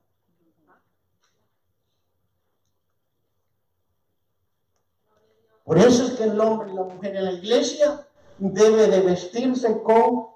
[5.64, 8.06] Por eso es que el hombre y la mujer en la iglesia
[8.38, 10.26] debe de vestirse con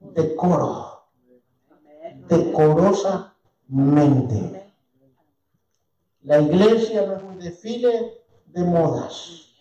[0.00, 1.06] decoro,
[2.28, 4.63] decorosamente.
[6.24, 9.52] La iglesia no es un desfile de modas.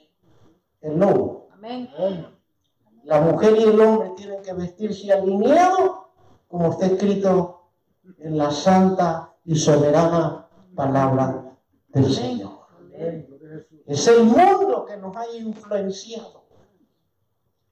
[0.79, 1.49] El lobo.
[1.51, 1.89] Amén.
[3.03, 5.91] La mujer y el hombre tienen que vestirse alineados,
[6.47, 7.69] como está escrito
[8.17, 11.53] en la santa y soberana palabra
[11.89, 12.59] del Señor.
[13.85, 16.45] Es el mundo que nos ha influenciado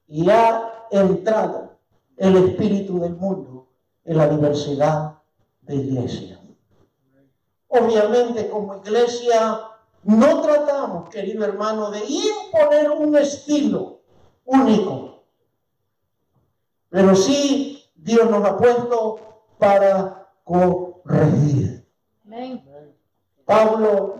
[0.05, 1.77] y ha entrado
[2.17, 3.69] el espíritu del mundo
[4.03, 5.19] en la diversidad
[5.61, 6.40] de iglesia.
[7.73, 9.61] Obviamente como iglesia
[10.03, 14.01] no tratamos, querido hermano, de imponer un estilo
[14.43, 15.23] único,
[16.89, 19.19] pero sí Dios nos ha puesto
[19.57, 21.87] para corregir.
[23.45, 24.15] Pablo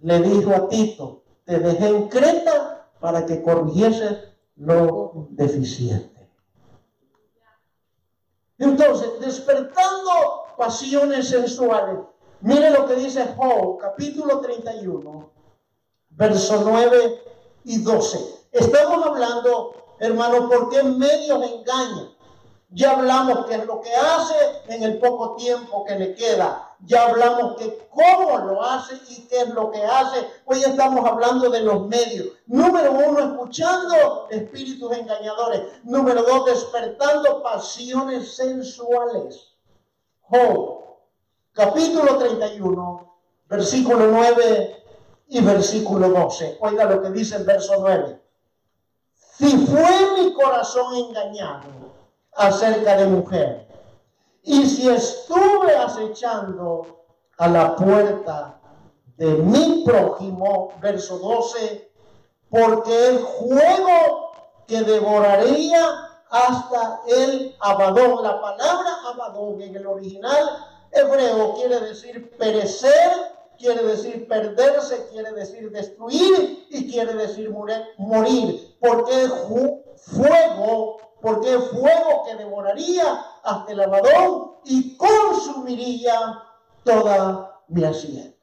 [0.00, 6.28] le dijo a Tito, te dejé en Creta para que corrigiese lo deficiente.
[8.58, 10.10] Entonces, despertando
[10.56, 11.98] pasiones sensuales,
[12.42, 15.30] Mire lo que dice Job, capítulo 31,
[16.10, 17.22] verso 9
[17.62, 18.18] y 12.
[18.50, 22.10] Estamos hablando, hermano, por qué medios engañan.
[22.70, 24.34] Ya hablamos qué es lo que hace
[24.66, 26.74] en el poco tiempo que le queda.
[26.80, 30.26] Ya hablamos que cómo lo hace y qué es lo que hace.
[30.44, 32.26] Hoy estamos hablando de los medios.
[32.46, 35.62] Número uno, escuchando espíritus engañadores.
[35.84, 39.46] Número dos, despertando pasiones sensuales.
[40.22, 40.82] Job
[41.52, 43.14] capítulo 31,
[43.46, 44.84] versículo 9
[45.28, 46.58] y versículo 12.
[46.60, 48.20] Oiga lo que dice el verso 9.
[49.14, 51.68] Si fue mi corazón engañado
[52.32, 53.68] acerca de mujer,
[54.42, 57.04] y si estuve acechando
[57.38, 58.60] a la puerta
[59.16, 61.92] de mi prójimo, verso 12,
[62.50, 64.32] porque el juego
[64.66, 73.10] que devoraría hasta el abadón, la palabra abadón en el original Hebreo quiere decir perecer,
[73.58, 78.76] quiere decir perderse, quiere decir destruir y quiere decir morir.
[78.80, 79.28] Porque
[79.96, 86.42] fuego, porque fuego que devoraría hasta el lavadón y consumiría
[86.84, 88.36] toda mi hacienda.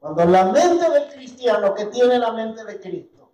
[0.00, 3.30] Cuando la mente del cristiano que tiene la mente de Cristo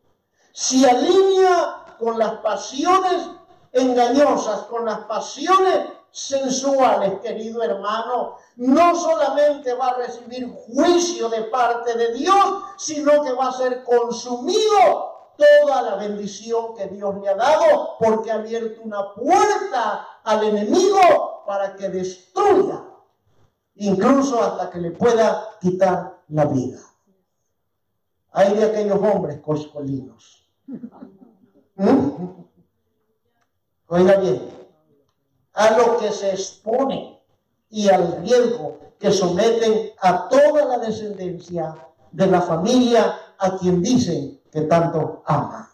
[0.53, 3.29] se alinea con las pasiones
[3.72, 11.96] engañosas, con las pasiones sensuales, querido hermano, no solamente va a recibir juicio de parte
[11.96, 17.35] de Dios, sino que va a ser consumido toda la bendición que Dios le ha
[17.35, 22.85] dado, porque ha abierto una puerta al enemigo para que destruya,
[23.77, 26.81] incluso hasta que le pueda quitar la vida.
[28.33, 30.46] Hay de aquellos hombres coscolinos.
[31.75, 32.27] ¿Mm?
[33.88, 34.60] Oiga bien,
[35.61, 37.20] a lo que se expone
[37.68, 41.75] y al riesgo que someten a toda la descendencia
[42.11, 45.70] de la familia a quien dicen que tanto ama.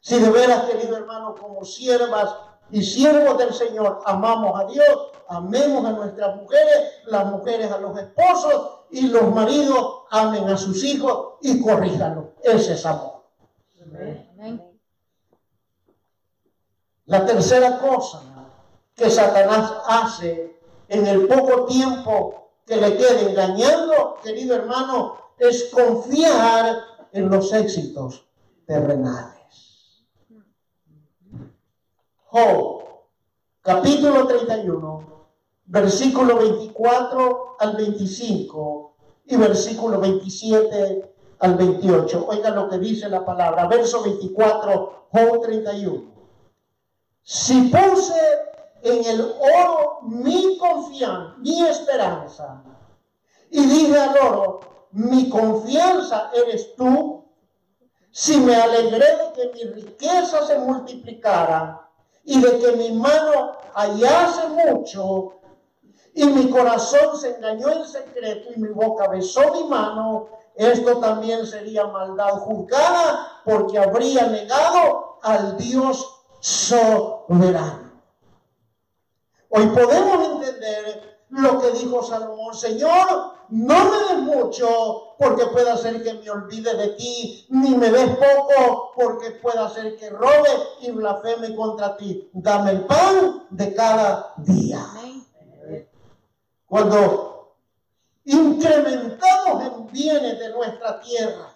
[0.00, 2.36] Si de veras, querido hermano, como siervas
[2.70, 7.98] y siervos del Señor, amamos a Dios, amemos a nuestras mujeres, las mujeres a los
[7.98, 12.32] esposos y los maridos amen a sus hijos y corríjanlo.
[12.42, 13.26] Ese es amor.
[17.04, 18.35] La tercera cosa
[18.96, 26.78] que Satanás hace en el poco tiempo que le quede engañando, querido hermano, es confiar
[27.12, 28.26] en los éxitos
[28.66, 30.06] terrenales.
[32.24, 32.84] Job,
[33.60, 35.28] capítulo 31,
[35.66, 42.26] versículo 24 al 25 y versículo 27 al 28.
[42.28, 43.66] Oiga lo que dice la palabra.
[43.66, 46.16] Verso 24, Job 31.
[47.22, 48.14] Si puse
[48.86, 52.62] en el oro mi confianza, mi esperanza.
[53.50, 54.60] Y dije al oro,
[54.92, 57.24] mi confianza eres tú.
[58.10, 61.88] Si me alegré de que mi riqueza se multiplicara
[62.24, 65.34] y de que mi mano hallase mucho
[66.14, 71.46] y mi corazón se engañó en secreto y mi boca besó mi mano, esto también
[71.46, 77.85] sería maldad juzgada porque habría negado al Dios soberano.
[79.48, 86.02] Hoy podemos entender lo que dijo Salomón, Señor, no me des mucho porque pueda ser
[86.02, 90.90] que me olvide de ti, ni me des poco porque pueda ser que robe y
[90.90, 92.28] blasfeme contra ti.
[92.32, 94.84] Dame el pan de cada día.
[96.66, 97.54] Cuando
[98.24, 101.54] incrementamos en bienes de nuestra tierra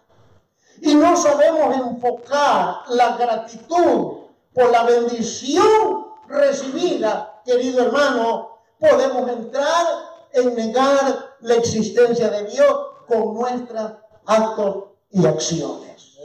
[0.81, 4.19] y no sabemos enfocar la gratitud
[4.55, 9.87] por la bendición recibida, querido hermano, podemos entrar
[10.33, 12.75] en negar la existencia de Dios
[13.07, 13.93] con nuestros
[14.27, 16.19] actos y acciones.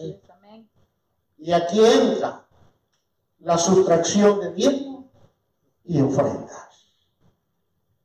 [1.38, 2.46] Y aquí entra
[3.40, 5.06] la sustracción de diezmos
[5.84, 6.66] y ofrendas.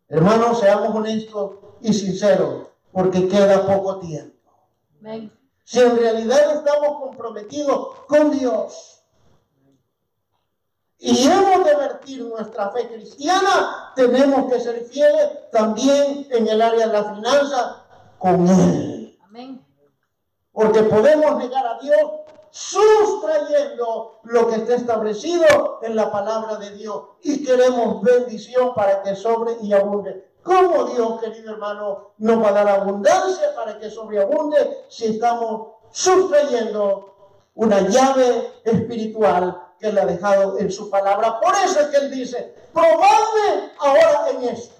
[0.08, 4.50] Hermanos, seamos honestos y sinceros, porque queda poco tiempo.
[5.64, 8.99] Si en realidad estamos comprometidos con Dios,
[11.02, 16.86] y hemos de vertir nuestra fe cristiana, tenemos que ser fieles también en el área
[16.86, 17.84] de la finanza
[18.18, 19.18] con Él.
[19.24, 19.64] Amén.
[20.52, 22.02] Porque podemos negar a Dios
[22.50, 27.02] sustrayendo lo que está establecido en la palabra de Dios.
[27.22, 30.32] Y queremos bendición para que sobre y abunde.
[30.42, 37.14] ¿Cómo Dios, querido hermano, nos va a dar abundancia para que sobreabunde si estamos sustrayendo
[37.54, 41.40] una llave espiritual que Él ha dejado en su palabra?
[41.40, 44.74] Por eso es que Él dice, probadme ahora en esto.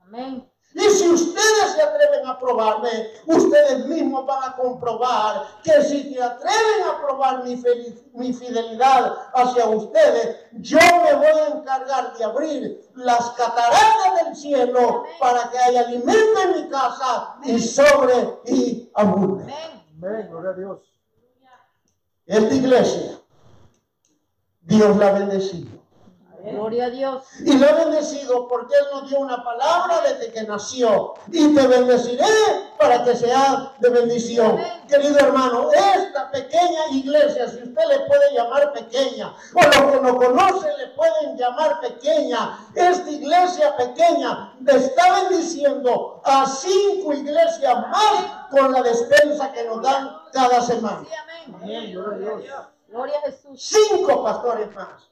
[0.00, 0.48] Amén.
[0.74, 6.22] Y si ustedes se atreven a probarme, ustedes mismos van a comprobar que si se
[6.22, 7.60] atreven a probar mi,
[8.12, 15.04] mi, fidelidad hacia ustedes, yo me voy a encargar de abrir las cataratas del cielo
[15.18, 19.52] para que haya alimento en mi casa y sobre y abunde.
[19.96, 20.78] Amén, gloria a Dios.
[22.26, 23.17] Esta iglesia,
[24.68, 25.78] Dios la ha bendecido.
[26.44, 27.24] Gloria a Dios.
[27.40, 31.14] Y lo he bendecido porque Él nos dio una palabra desde que nació.
[31.32, 32.24] Y te bendeciré
[32.78, 34.60] para que sea de bendición.
[34.86, 40.16] Querido hermano, esta pequeña iglesia, si usted le puede llamar pequeña, o los que no
[40.16, 48.72] conocen le pueden llamar pequeña, esta iglesia pequeña está bendiciendo a cinco iglesias más con
[48.72, 51.04] la despensa que nos dan cada semana.
[51.04, 51.92] Sí, amén.
[51.92, 52.77] Gloria a
[53.24, 53.60] Jesús.
[53.88, 55.10] Cinco pastores más.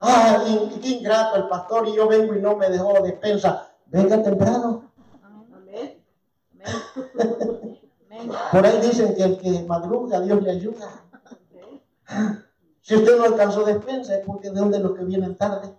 [0.00, 0.44] Ah,
[0.80, 3.72] qué ingrato el pastor y yo vengo y no me dejó despensa.
[3.86, 4.90] Venga temprano.
[5.22, 6.02] Amén.
[8.50, 11.04] Por ahí dicen que el que madruga, Dios le ayuda.
[12.80, 15.72] Si usted no alcanzó despensa es porque de donde los que vienen tarde.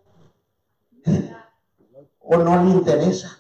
[2.20, 3.38] O no le interesa.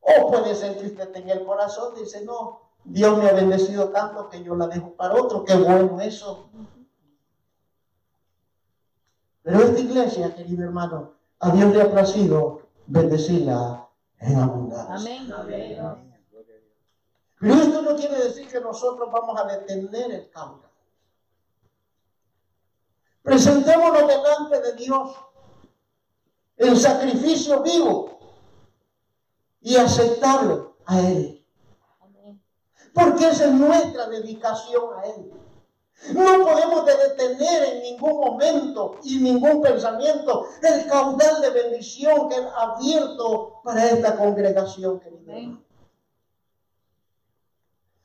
[0.00, 4.28] O puede ser que usted tenga el corazón, dice, no, Dios me ha bendecido tanto
[4.28, 5.44] que yo la dejo para otro.
[5.44, 6.50] Qué bueno eso.
[9.42, 14.94] Pero esta iglesia, querido hermano, a Dios le ha placido bendecirla en abundancia.
[14.94, 15.32] Amén.
[17.40, 20.70] Pero esto no quiere decir que nosotros vamos a detener el cambio.
[23.22, 25.16] Presentémonos delante de Dios
[26.56, 28.18] en sacrificio vivo
[29.60, 31.41] y aceptarlo a Él.
[32.94, 35.32] Porque esa es nuestra dedicación a Él.
[36.10, 42.62] No podemos detener en ningún momento y ningún pensamiento el caudal de bendición que ha
[42.62, 45.58] abierto para esta congregación, querido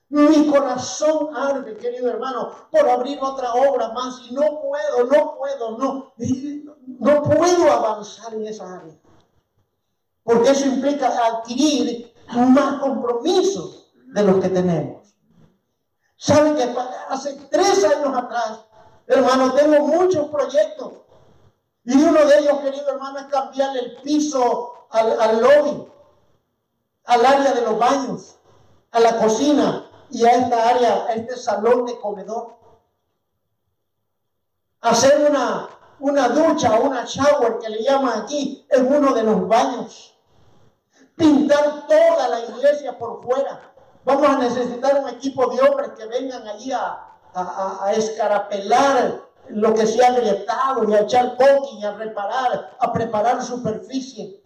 [0.09, 5.77] Mi corazón arde, querido hermano, por abrir otra obra más y no puedo, no puedo,
[5.77, 6.13] no,
[6.99, 8.95] no puedo avanzar en esa área.
[10.23, 13.76] Porque eso implica adquirir más compromisos
[14.07, 15.15] de los que tenemos.
[16.15, 16.75] Saben que
[17.09, 18.61] hace tres años atrás,
[19.05, 20.93] hermano, tengo muchos proyectos.
[21.83, 25.87] Y uno de ellos, querido hermano, es cambiarle el piso al, al lobby,
[27.05, 28.39] al área de los baños,
[28.91, 32.57] a la cocina y a esta área, a este salón de comedor.
[34.81, 40.17] Hacer una, una ducha, una shower que le llaman aquí, en uno de los baños.
[41.15, 43.73] Pintar toda la iglesia por fuera
[44.07, 49.85] Vamos a necesitar un equipo de hombres que vengan allí a, a, escarapelar lo que
[49.85, 54.41] se ha agrietado y a echar coqui y a reparar, a preparar superficie.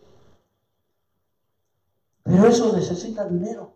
[2.23, 3.71] Pero eso necesita dinero.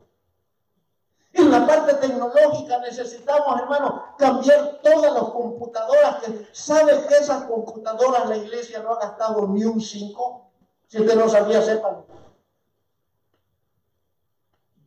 [1.34, 6.16] En la parte tecnológica necesitamos, hermano, cambiar todas las computadoras.
[6.24, 10.50] Que, ¿Sabe que esas computadoras la iglesia no ha gastado ni un 5?
[10.88, 12.15] Si usted no sabía, sépalo.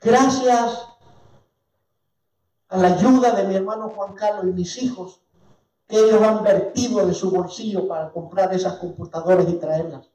[0.01, 0.87] Gracias
[2.69, 5.21] a la ayuda de mi hermano Juan Carlos y mis hijos,
[5.89, 10.09] que ellos han vertido de su bolsillo para comprar esas computadoras y traerlas.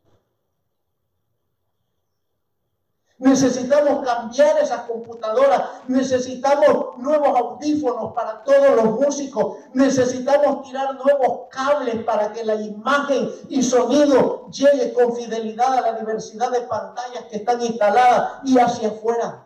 [3.18, 12.04] Necesitamos cambiar esas computadoras, necesitamos nuevos audífonos para todos los músicos, necesitamos tirar nuevos cables
[12.04, 17.38] para que la imagen y sonido llegue con fidelidad a la diversidad de pantallas que
[17.38, 19.46] están instaladas y hacia afuera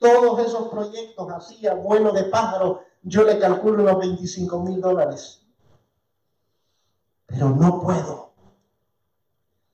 [0.00, 5.46] todos esos proyectos así a vuelo de pájaro, yo le calculo los 25 mil dólares.
[7.26, 8.32] Pero no puedo,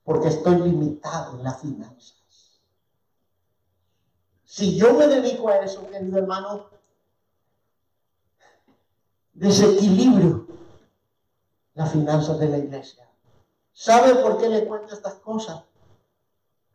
[0.05, 2.61] porque estoy limitado en las finanzas.
[4.45, 6.67] Si yo me dedico a eso, querido hermano,
[9.33, 10.47] desequilibrio
[11.75, 13.09] las finanzas de la iglesia.
[13.73, 15.63] ¿Sabe por qué le cuento estas cosas?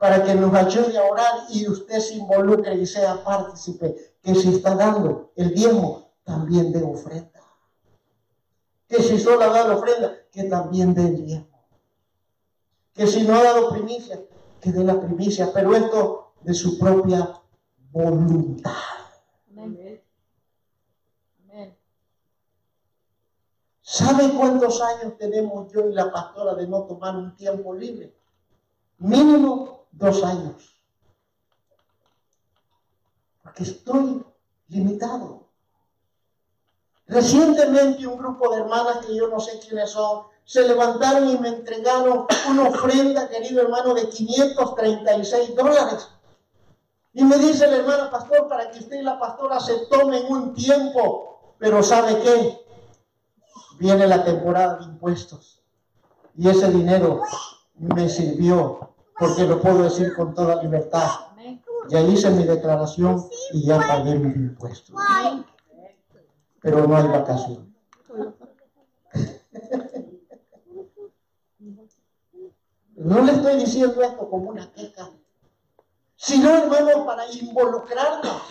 [0.02, 4.50] Para que nos ayude a orar y usted se involucre y sea partícipe, que se
[4.50, 7.40] está dando el diezmo, también dé ofrenda.
[8.88, 11.68] Que si solo ha dado ofrenda, que también dé el diezmo.
[12.96, 14.20] Que si no ha dado primicia,
[14.60, 17.40] que dé la primicia, pero esto de su propia
[17.92, 18.72] voluntad.
[19.52, 20.02] Amén.
[21.44, 21.78] Amén.
[23.82, 28.16] ¿Sabe cuántos años tenemos yo y la pastora de no tomar un tiempo libre?
[28.98, 30.76] Mínimo dos años.
[33.44, 34.26] Porque estoy
[34.68, 35.48] limitado.
[37.08, 41.50] Recientemente un grupo de hermanas que yo no sé quiénes son, se levantaron y me
[41.50, 46.08] entregaron una ofrenda, querido hermano, de 536 dólares.
[47.14, 50.54] Y me dice el hermano pastor, para que usted y la pastora se tomen un
[50.54, 52.66] tiempo, pero ¿sabe qué?
[53.78, 55.62] Viene la temporada de impuestos.
[56.38, 57.22] Y ese dinero
[57.76, 58.91] me sirvió,
[59.22, 61.08] porque lo puedo decir con toda libertad.
[61.90, 64.96] Ya hice mi declaración y ya pagué mis impuestos.
[66.60, 67.72] Pero no hay vacación.
[72.96, 75.12] No le estoy diciendo esto como una queja,
[76.16, 78.42] sino hermano para involucrarnos.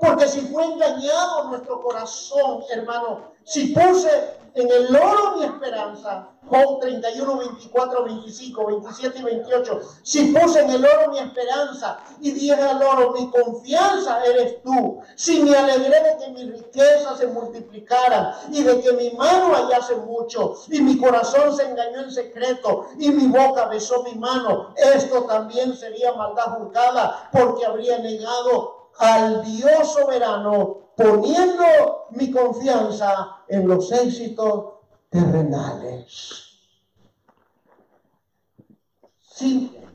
[0.00, 4.10] Porque si fue engañado nuestro corazón, hermano, si puse
[4.54, 10.70] en el oro mi esperanza, Job 31, 24, 25, 27 y 28, si puse en
[10.70, 16.00] el oro mi esperanza y dije al oro, mi confianza eres tú, si me alegré
[16.02, 20.98] de que mis riquezas se multiplicaran y de que mi mano hallase mucho y mi
[20.98, 26.58] corazón se engañó en secreto y mi boca besó mi mano, esto también sería maldad
[26.58, 34.76] juzgada porque habría negado al Dios soberano, poniendo mi confianza en los éxitos
[35.10, 36.42] terrenales.
[39.20, 39.86] Simple,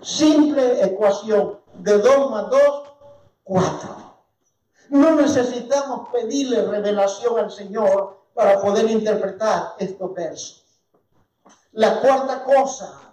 [0.00, 2.60] simple ecuación de 2 más 2,
[3.42, 3.96] 4.
[4.90, 10.64] No necesitamos pedirle revelación al Señor para poder interpretar estos versos.
[11.72, 13.12] La cuarta cosa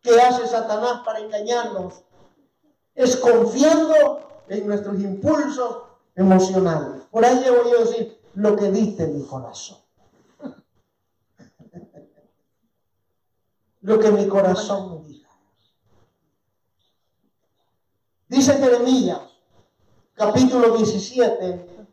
[0.00, 2.02] que hace Satanás para engañarnos
[2.94, 7.02] es confiando en nuestros impulsos emocionales.
[7.10, 9.78] Por ahí voy a decir lo que dice mi corazón.
[13.80, 15.28] Lo que mi corazón me diga.
[18.28, 19.20] Dice Jeremías,
[20.14, 21.86] capítulo 17,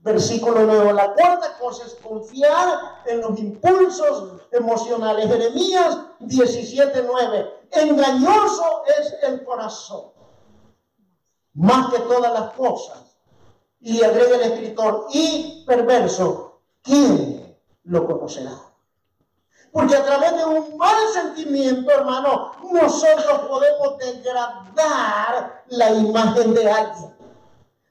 [0.00, 0.92] versículo 9.
[0.92, 5.28] La cuarta cosa es confiar en los impulsos emocionales.
[5.28, 7.52] Jeremías 17, 9.
[7.70, 10.16] Engañoso es el corazón
[11.54, 13.05] más que todas las cosas.
[13.86, 18.50] Y agrega el escritor, y perverso, ¿quién lo conocerá?
[19.70, 27.14] Porque a través de un mal sentimiento, hermano, nosotros podemos degradar la imagen de alguien.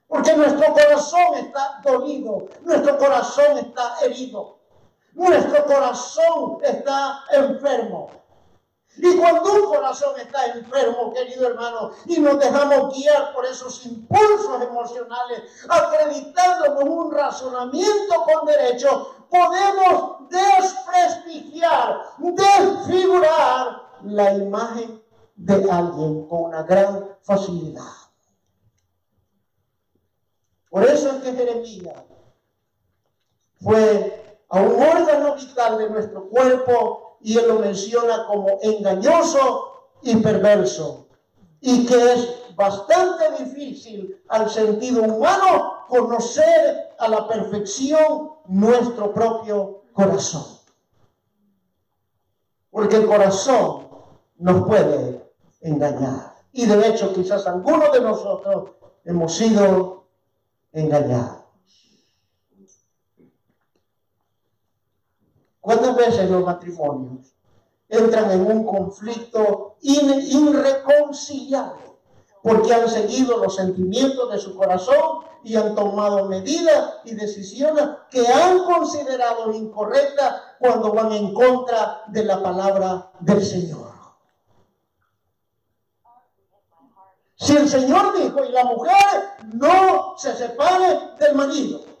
[0.06, 4.58] Porque nuestro corazón está dolido, nuestro corazón está herido,
[5.14, 8.10] nuestro corazón está enfermo.
[8.98, 14.62] Y cuando un corazón está enfermo, querido hermano, y nos dejamos guiar por esos impulsos
[14.62, 25.02] emocionales, acreditándonos un razonamiento con derecho, podemos desprestigiar, desfigurar la imagen
[25.36, 27.82] de alguien con una gran facilidad.
[30.70, 32.02] Por eso es que Jeremías
[33.62, 40.14] fue a un órgano vital de nuestro cuerpo y él lo menciona como engañoso y
[40.14, 41.08] perverso,
[41.60, 50.44] y que es bastante difícil al sentido humano conocer a la perfección nuestro propio corazón.
[52.70, 53.88] Porque el corazón
[54.36, 55.20] nos puede
[55.62, 56.32] engañar.
[56.52, 58.70] Y de hecho quizás algunos de nosotros
[59.04, 60.04] hemos sido
[60.72, 61.45] engañados.
[65.66, 67.34] ¿Cuántas veces los matrimonios
[67.88, 71.82] entran en un conflicto irreconciliable?
[72.40, 78.28] Porque han seguido los sentimientos de su corazón y han tomado medidas y decisiones que
[78.28, 83.90] han considerado incorrectas cuando van en contra de la palabra del Señor.
[87.34, 88.94] Si el Señor dijo y la mujer
[89.52, 91.95] no se separe del marido,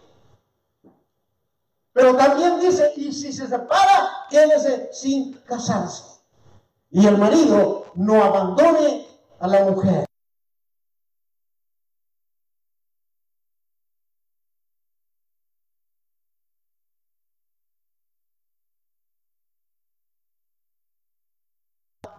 [1.96, 6.20] pero también dice, y si se separa, quédese sin casarse.
[6.90, 9.06] Y el marido no abandone
[9.40, 10.04] a la mujer.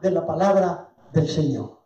[0.01, 1.81] de la palabra del Señor.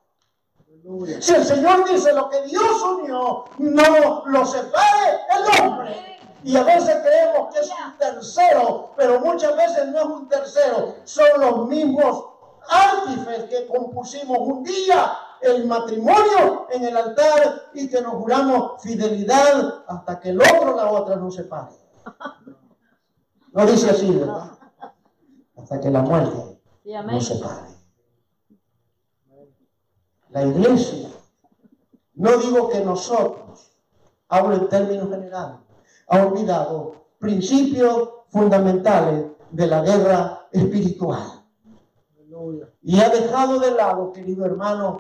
[1.19, 6.10] Si el Señor dice lo que Dios unió, no lo separe el hombre.
[6.43, 10.95] Y a veces creemos que es un tercero, pero muchas veces no es un tercero,
[11.03, 12.25] son los mismos
[12.67, 19.83] artífices que compusimos un día el matrimonio en el altar y que nos juramos fidelidad
[19.87, 21.73] hasta que el otro la otra no se pare.
[23.53, 24.51] No dice así, ¿verdad?
[25.57, 27.69] Hasta que la muerte no se pare.
[30.29, 31.09] La iglesia,
[32.13, 33.73] no digo que nosotros,
[34.29, 35.57] hablo en términos generales,
[36.11, 41.45] ha olvidado principios fundamentales de la guerra espiritual.
[42.81, 44.97] Y ha dejado de lado, querido hermano,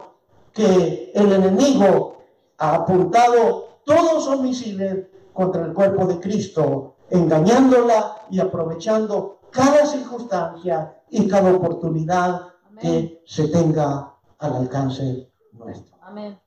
[0.53, 2.17] que el enemigo
[2.57, 11.01] ha apuntado todos sus misiles contra el cuerpo de Cristo, engañándola y aprovechando cada circunstancia
[11.09, 15.97] y cada oportunidad que se tenga al alcance nuestro.
[16.01, 16.39] Amén.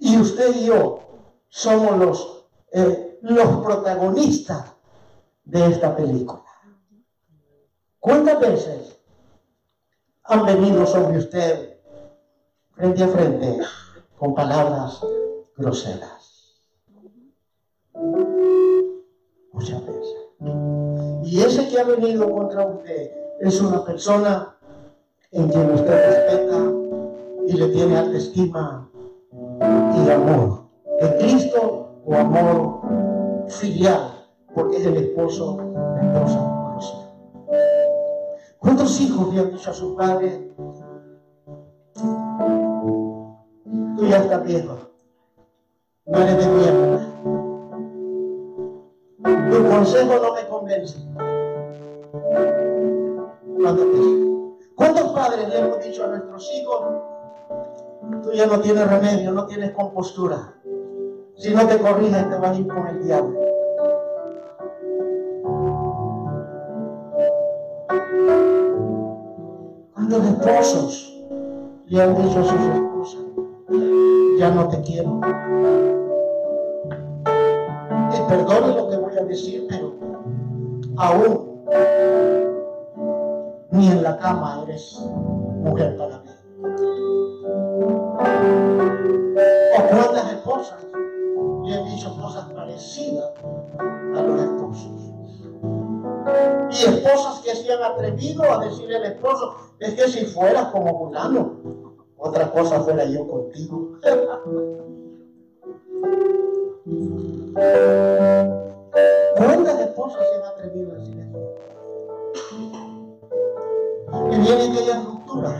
[0.00, 1.00] Y usted y yo
[1.48, 4.72] somos los, eh, los protagonistas
[5.44, 6.42] de esta película.
[7.98, 8.98] ¿Cuántas veces
[10.24, 11.80] han venido sobre usted
[12.74, 13.60] frente a frente
[14.18, 15.00] con palabras
[15.56, 16.62] groseras?
[19.52, 20.16] Muchas veces.
[21.24, 24.56] Y ese que ha venido contra usted es una persona
[25.30, 26.72] en quien usted respeta
[27.48, 28.89] y le tiene alta estima
[29.94, 30.64] y amor.
[31.00, 32.80] ¿De Cristo o amor
[33.48, 34.26] filial?
[34.54, 36.50] Porque es el esposo, la esposa.
[38.58, 40.52] ¿Cuántos hijos le han dicho a su padre?
[43.96, 44.76] Tú ya estás viejo.
[46.06, 47.06] No eres de mierda.
[49.50, 50.98] Tu consejo no me convence.
[54.76, 57.09] ¿Cuántos padres le hemos dicho a nuestros hijos?
[58.22, 60.54] Tú ya no tienes remedio, no tienes compostura.
[61.36, 63.38] Si no te corriges, te vas a ir con el diablo.
[69.94, 71.24] ¿Cuántos esposos
[71.86, 73.20] le han dicho a sus esposas?
[74.38, 75.20] Ya no te quiero.
[78.12, 79.94] Y perdone lo que voy a decir, pero
[80.96, 81.64] aún
[83.70, 84.98] ni en la cama eres
[85.62, 86.29] mujer para mí.
[91.64, 93.32] Le han dicho cosas parecidas
[93.78, 95.10] a los esposos?
[96.70, 100.98] Y esposas que se han atrevido a decirle al esposo, es que si fueras como
[100.98, 101.60] fulano,
[102.16, 103.98] otra cosa fuera yo contigo.
[109.36, 111.38] ¿Cuántas esposas se han atrevido a decir eso?
[114.30, 115.52] Y viene aquella ruptura.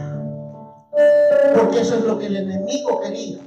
[1.57, 3.39] Porque eso es lo que el enemigo quería.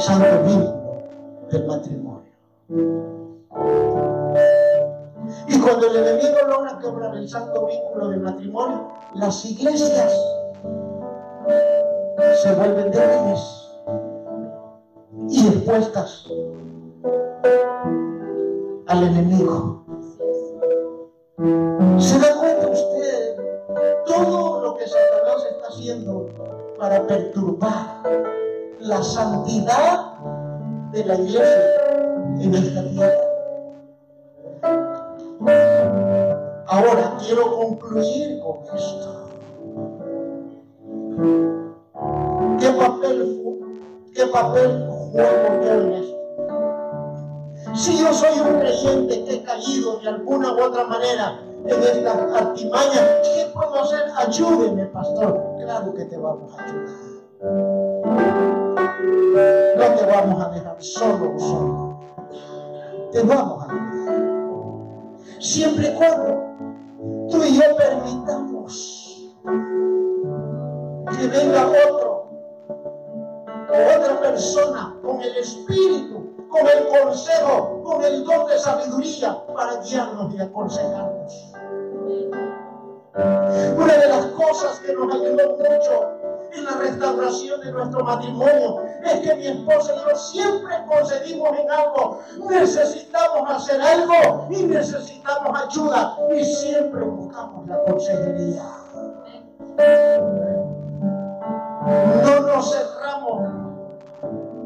[0.00, 1.02] Santo vínculo
[1.50, 2.28] del matrimonio.
[5.46, 10.12] Y cuando el enemigo logra quebrar el santo vínculo del matrimonio, las iglesias
[12.42, 13.68] se vuelven débiles
[15.28, 16.26] y expuestas
[18.86, 19.84] al enemigo.
[21.98, 23.36] ¿Se da cuenta usted
[24.06, 26.26] todo lo que Satanás está haciendo
[26.78, 28.37] para perturbar
[28.80, 30.14] la santidad
[30.92, 31.74] de la iglesia
[32.40, 33.28] en esta tierra?
[36.66, 39.28] Ahora quiero concluir con esto.
[42.60, 43.42] ¿Qué papel,
[44.14, 46.18] qué papel juego yo en esto?
[47.74, 52.12] Si yo soy un creyente que he caído de alguna u otra manera en esta
[52.36, 54.04] artimaña, ¿qué puedo hacer?
[54.16, 55.56] Ayúdeme, pastor.
[55.58, 57.77] Claro que te vamos a ayudar.
[59.76, 62.00] No te vamos a dejar solo solo.
[63.12, 65.40] Te vamos a ayudar.
[65.40, 72.30] Siempre y cuando tú y yo permitamos que venga otro,
[73.68, 80.34] otra persona con el espíritu con el consejo, con el don de sabiduría para guiarnos
[80.34, 81.52] y aconsejarnos.
[83.76, 86.17] Una de las cosas que nos ayudó mucho
[86.52, 91.70] en la restauración de nuestro matrimonio es que mi esposa y yo siempre concedimos en
[91.70, 92.20] algo.
[92.48, 98.62] Necesitamos hacer algo y necesitamos ayuda y siempre buscamos la consejería.
[102.24, 102.98] No nos cerramos.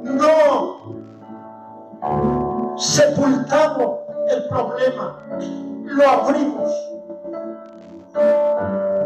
[0.03, 0.83] No
[2.76, 5.18] sepultamos el problema,
[5.85, 6.70] lo abrimos.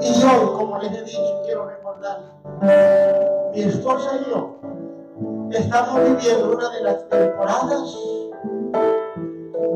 [0.01, 2.20] Y hoy, como les dicho, quiero recordar,
[3.53, 4.57] mi esposa y yo
[5.51, 7.97] estamos viviendo una de las temporadas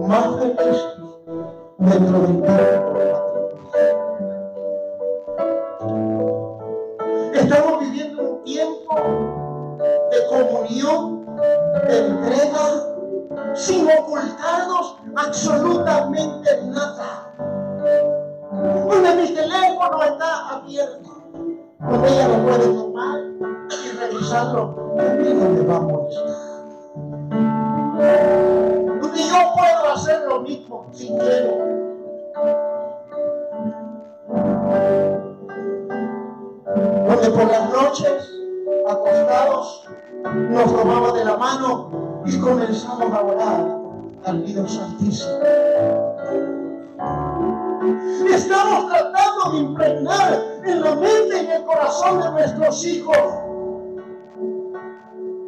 [0.06, 0.96] más felices
[1.78, 2.98] dentro del tiempo.
[7.32, 8.94] Estamos viviendo un tiempo
[10.10, 11.26] de comunión,
[11.88, 17.49] de entrega, sin ocultarnos absolutamente nada.
[18.60, 21.10] Donde mi teléfono está abierto,
[21.78, 23.20] donde ella lo puede tomar
[23.70, 26.26] y revisarlo, no me va a molestar.
[29.00, 31.52] Donde yo puedo hacer lo mismo si quiero.
[37.08, 38.30] Donde por las noches,
[38.86, 39.88] acostados,
[40.50, 43.78] nos tomamos de la mano y comenzamos a orar
[44.26, 46.59] al Dios Santísimo.
[48.30, 53.16] Estamos tratando de impregnar en la mente y en el corazón de nuestros hijos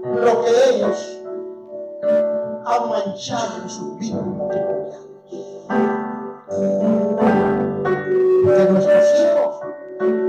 [0.05, 1.21] lo que ellos
[2.65, 4.99] han manchado en sus vidas matrimoniales.
[8.45, 9.57] Que nuestros hijos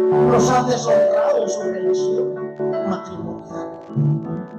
[0.10, 2.56] nos han deshonrado en su relación
[2.90, 3.33] matrimonial.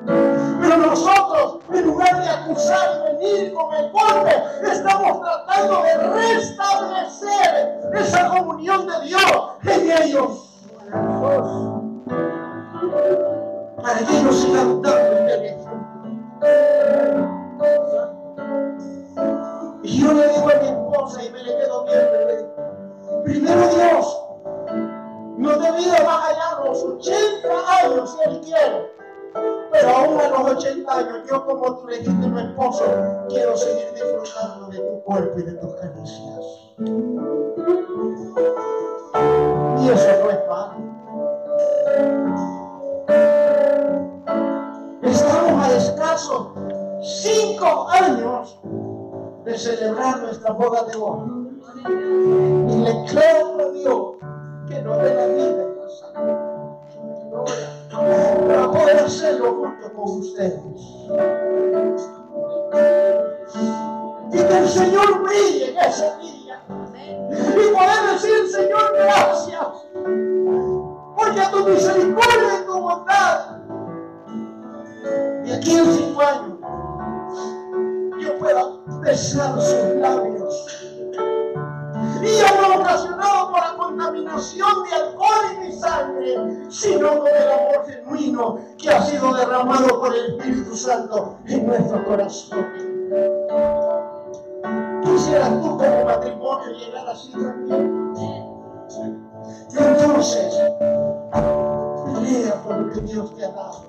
[0.07, 7.81] Pero nosotros, en lugar de acusar y venir con el golpe, estamos tratando de restablecer
[7.95, 10.51] esa comunión de Dios en ellos.
[13.83, 14.99] Para que ellos sigan dando
[16.43, 16.74] el.
[31.29, 32.85] Yo como tu legítimo esposo,
[33.29, 36.45] quiero seguir disfrutando de tu cuerpo y de tus caricias.
[39.81, 40.85] Y eso no es fácil.
[45.03, 46.49] Estamos a escasos
[47.03, 48.59] cinco años
[49.45, 51.27] de celebrar nuestra boda de boda.
[52.69, 54.17] Y le creo a Dios
[54.69, 56.55] que nos dé la vida y la salud.
[58.47, 60.64] Para poder hacerlo junto con ustedes.
[66.69, 67.14] Día.
[96.73, 98.05] Llegar así también.
[99.71, 100.55] Y entonces,
[101.33, 103.85] pelea por lo que Dios te ha dado.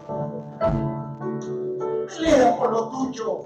[2.07, 3.45] Pelea por lo tuyo,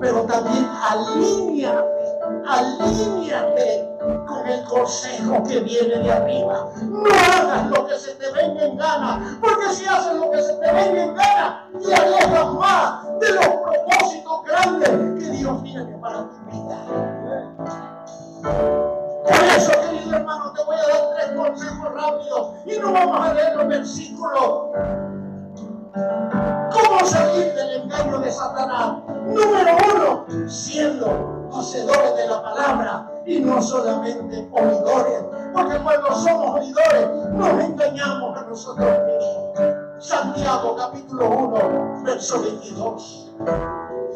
[0.00, 3.88] pero también alíñate, alíñate
[4.26, 6.70] con el consejo que viene de arriba.
[6.82, 10.54] No hagas lo que se te venga en gana, porque si haces lo que se
[10.54, 14.90] te venga en gana, te alejas más de los propósitos grandes
[15.24, 17.93] que Dios tiene para tu vida.
[18.44, 23.32] Por eso, querido hermano, te voy a dar tres consejos rápidos y no vamos a
[23.32, 24.60] leer los versículos.
[25.94, 28.96] ¿Cómo salir del engaño de Satanás?
[29.28, 35.24] Número uno, siendo hacedores de la palabra y no solamente oidores.
[35.54, 40.06] Porque cuando somos oidores nos engañamos a nosotros mismos.
[40.06, 43.30] Santiago capítulo 1, verso 22.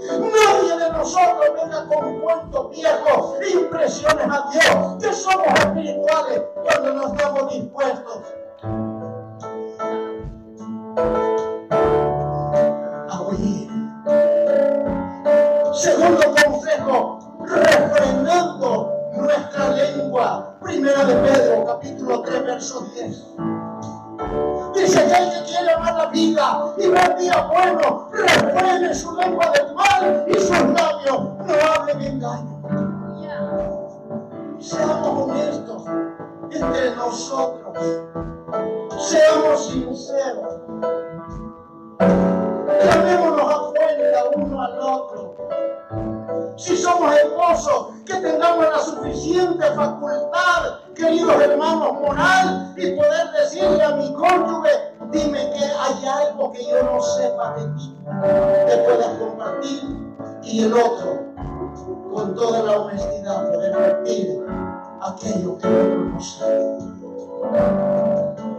[0.07, 7.09] Nadie de nosotros venga con cuentos viejos impresiones a Dios, que somos espirituales cuando no
[7.09, 8.23] estamos dispuestos
[13.09, 13.69] a oír.
[15.75, 20.57] Segundo consejo, refrenando nuestra lengua.
[20.63, 23.58] Primera de Pedro, capítulo 3, verso 10.
[24.89, 29.51] Dice que el que quiere amar la vida y ver día bueno, refrene su lengua
[29.51, 32.63] del mal y sus labios no hablen engaño.
[34.59, 35.83] Seamos honestos
[36.51, 37.77] entre nosotros.
[38.99, 40.55] Seamos sinceros.
[42.83, 45.35] Llamémonos a cuenta uno al otro.
[46.59, 53.91] Si somos esposos, que tengamos la suficiente facultad, queridos hermanos, moral y poder decirle a
[53.91, 54.71] mi cónyuge,
[55.13, 57.97] dime que hay algo que yo no sepa de ti,
[58.67, 59.83] que puedas compartir
[60.43, 61.21] y el otro,
[62.13, 64.45] con toda la honestidad, poder repetir
[65.01, 66.45] aquello que no conoce.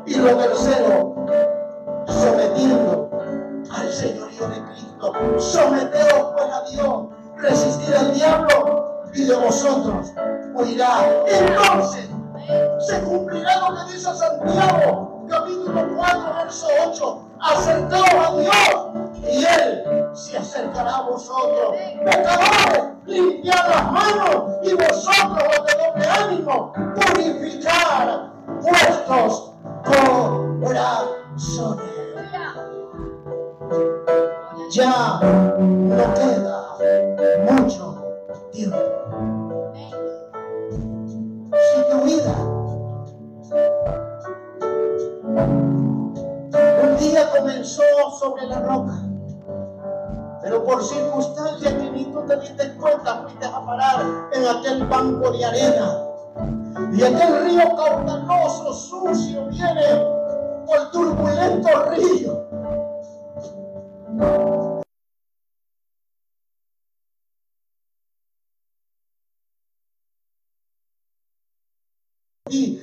[0.06, 1.16] Y lo tercero,
[2.08, 3.10] sometiendo
[3.72, 5.14] al señorío de Cristo.
[5.38, 10.14] Someteos pues a Dios, resistir al diablo y de vosotros
[10.54, 11.24] huirá.
[11.28, 12.10] Entonces
[12.88, 17.26] se cumplirá lo que dice Santiago, capítulo 4, verso 8.
[17.42, 21.76] Acercaos a Dios y Él se acercará a vosotros.
[22.04, 28.32] Pecadores, limpiad las manos y vosotros los de doble ánimo, purificar
[28.62, 29.49] vuestros
[54.90, 56.06] banco de arena.
[56.92, 60.04] Y aquel río caudaloso, sucio, viene
[60.66, 62.50] por turbulento río.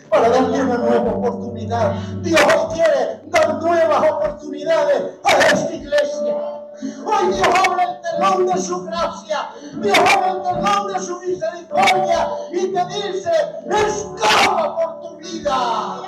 [0.09, 1.95] Para darle una nueva oportunidad.
[2.23, 2.41] Dios
[2.73, 6.56] quiere dar nuevas oportunidades a esta iglesia.
[6.83, 9.51] Hoy Dios abre el telón de su gracia,
[9.81, 13.31] Dios abre el telón de su misericordia y te dice,
[13.71, 16.03] escapa por tu vida.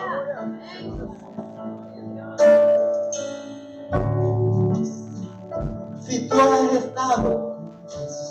[6.00, 7.56] Si tú has estado,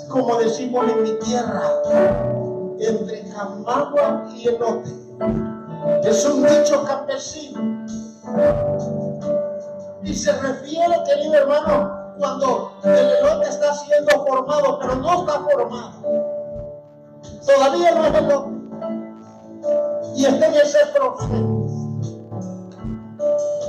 [0.09, 1.71] como decimos en mi tierra,
[2.79, 4.91] entre Jamagua y Elote,
[6.03, 7.85] es un dicho campesino.
[10.03, 15.91] Y se refiere, querido hermano, cuando el elote está siendo formado, pero no está formado.
[17.45, 18.57] Todavía no es elote.
[20.15, 21.57] Y está en ese proceso.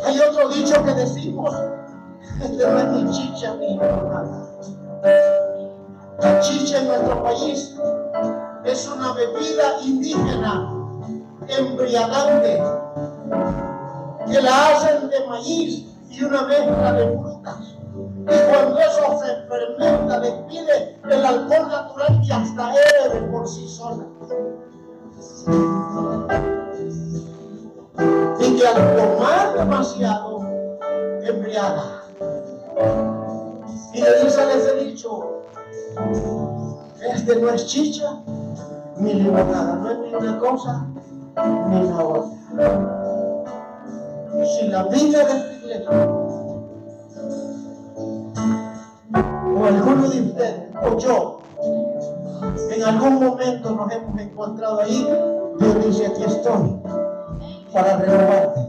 [0.05, 1.55] Hay otro dicho que decimos,
[2.43, 4.49] este no es ni chicha ni nada.
[6.21, 7.77] La chicha en nuestro país
[8.65, 10.75] es una bebida indígena
[11.49, 12.63] embriagante
[14.31, 17.78] que la hacen de maíz y una mezcla de frutas.
[18.31, 24.05] Y cuando eso se fermenta, despide el alcohol natural y hasta bebe por sí sola.
[28.39, 30.41] Y que al tomar demasiado,
[31.23, 32.03] embriaga.
[33.95, 35.43] Y le dice ese dicho,
[37.15, 38.21] este no es chicha
[38.99, 40.87] ni limonada, no es ni una cosa
[41.37, 42.29] ni la otra.
[44.45, 46.28] Si la vida de iglesia
[49.69, 51.39] alguno de ustedes o yo
[52.71, 55.09] en algún momento nos hemos encontrado ahí,
[55.59, 56.81] Dios dice, aquí estoy
[57.73, 58.61] para renovarte.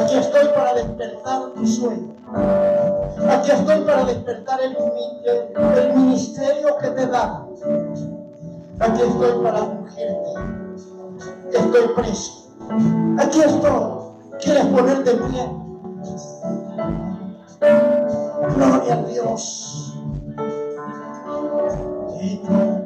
[0.00, 2.14] Aquí estoy para despertar tu sueño.
[3.30, 4.76] Aquí estoy para despertar el,
[5.78, 7.46] el ministerio que te da.
[8.80, 10.32] Aquí estoy para ungirte.
[11.52, 12.32] Estoy preso.
[13.18, 13.98] Aquí estoy.
[14.40, 15.50] ¿Quieres ponerte en pie?
[18.54, 19.67] Gloria a Dios.
[22.18, 22.77] ¿Quién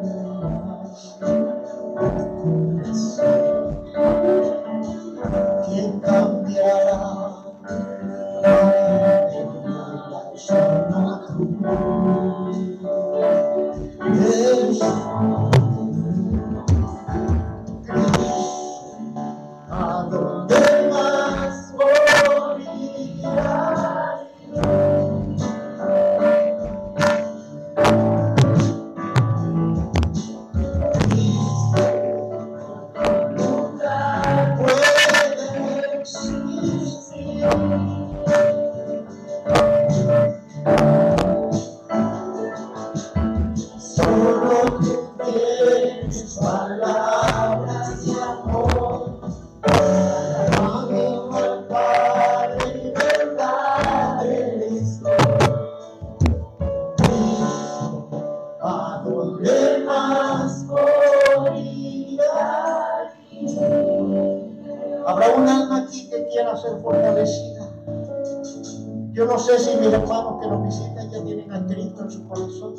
[69.33, 72.75] no sé si mis hermanos que nos visitan ya tienen a Cristo en su corazón.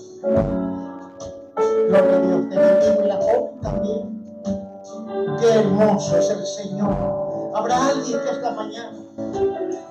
[1.88, 5.40] Gloria a Dios, te bendigo y la joven también.
[5.40, 7.52] Qué hermoso es el Señor.
[7.56, 9.00] Habrá alguien que esta mañana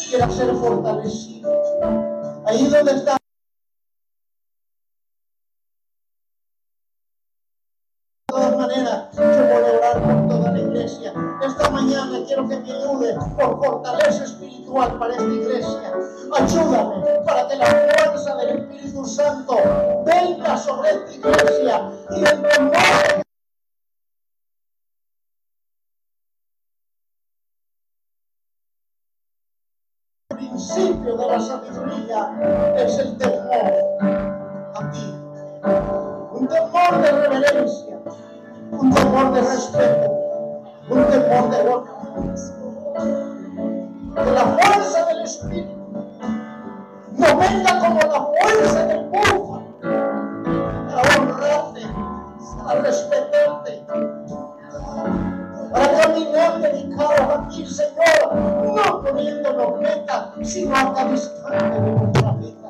[0.08, 1.50] quiera ser fortalecido.
[2.46, 3.21] Ahí donde está.
[12.24, 14.98] Quiero que me ayude por fortaleza espiritual.
[14.98, 15.92] para esta iglesia.
[16.34, 19.56] Ayúdame para que la fuerza del Espíritu Santo
[20.04, 23.22] venga sobre esta iglesia y el temor
[30.28, 33.72] principio de la sabiduría es el temor
[34.74, 35.14] a ti.
[36.32, 38.00] Un temor de reverencia,
[38.70, 40.21] un temor de respeto,
[40.92, 41.58] un temor de.
[44.14, 45.82] Que la fuerza del Espíritu
[47.16, 49.62] no venga como la fuerza del búfalo
[50.90, 51.82] a honrarte,
[52.66, 53.84] a respetarte,
[55.72, 62.61] para caminar dedicados a ti, Señor, no poniéndonos metas, sino acariciando de nuestra vida.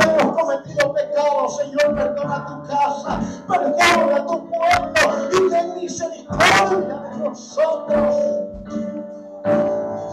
[0.00, 8.16] Hemos cometido pecados, Señor, perdona tu casa, perdona tu pueblo y ten misericordia de nosotros.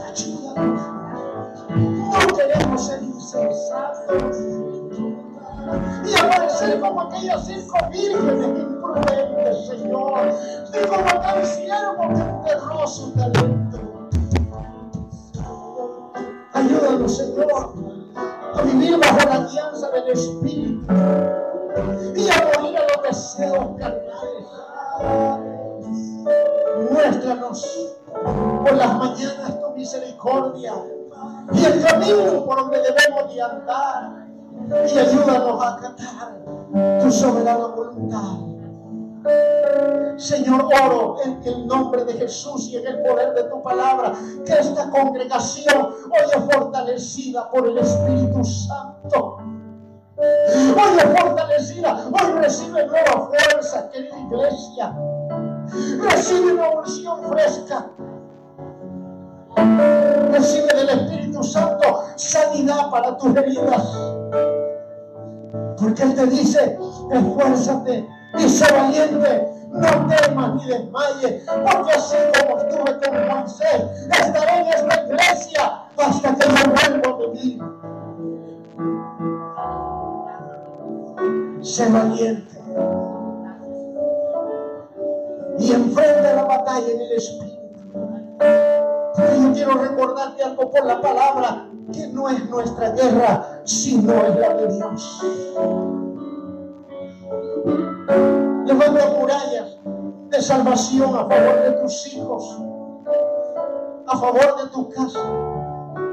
[0.10, 0.82] Ayúdanos.
[1.70, 4.38] No queremos ser insensatos
[6.06, 10.34] y aparecer como aquellas cinco vírgenes imprudentes, Señor,
[10.74, 13.80] y como aquel siervo que enterró su talento.
[16.54, 17.93] Ayúdanos, Señor,
[18.56, 20.94] a vivir bajo la alianza del Espíritu
[22.16, 24.48] y a morir a los deseos carnales.
[26.92, 27.96] Muéstranos
[28.64, 30.74] por las mañanas tu misericordia
[31.52, 34.28] y el camino por donde debemos de andar
[34.70, 38.54] y ayúdanos a acatar tu soberana voluntad.
[40.18, 44.14] Señor, oro en el nombre de Jesús y en el poder de tu palabra,
[44.46, 49.38] que esta congregación hoy es fortalecida por el Espíritu Santo.
[50.18, 54.96] Hoy es fortalecida, hoy recibe nueva fuerza, querida iglesia.
[56.02, 57.92] Recibe una unción fresca.
[60.32, 63.88] Recibe del Espíritu Santo sanidad para tus heridas.
[65.78, 66.78] Porque Él te dice,
[67.12, 68.08] esfuérzate
[68.38, 69.50] y sé valiente.
[69.74, 73.82] No temas ni desmayes, porque así como estuve con Moisés,
[74.12, 75.64] estaré en esta iglesia
[75.98, 77.58] hasta que yo vuelva a venir.
[81.64, 82.54] Sé valiente
[85.58, 87.54] y enfrenta la batalla en el Espíritu.
[89.18, 94.54] Yo quiero recordarte algo por la palabra, que no es nuestra guerra, sino es la
[94.56, 96.13] de Dios.
[98.66, 99.78] Levanta murallas
[100.30, 102.60] de salvación a favor de tus hijos,
[104.08, 105.20] a favor de tu casa.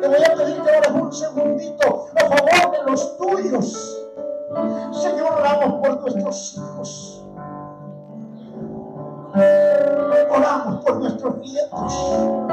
[0.00, 3.96] Te voy a pedir que ores un segundito a favor de los tuyos.
[4.92, 7.24] Señor, oramos por nuestros hijos.
[10.30, 11.94] Oramos por nuestros nietos,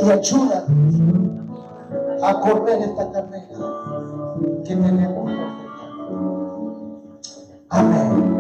[0.06, 0.96] y ayúdanos
[2.22, 3.48] a correr esta carrera
[4.66, 5.32] que tenemos.
[7.70, 8.38] Amén.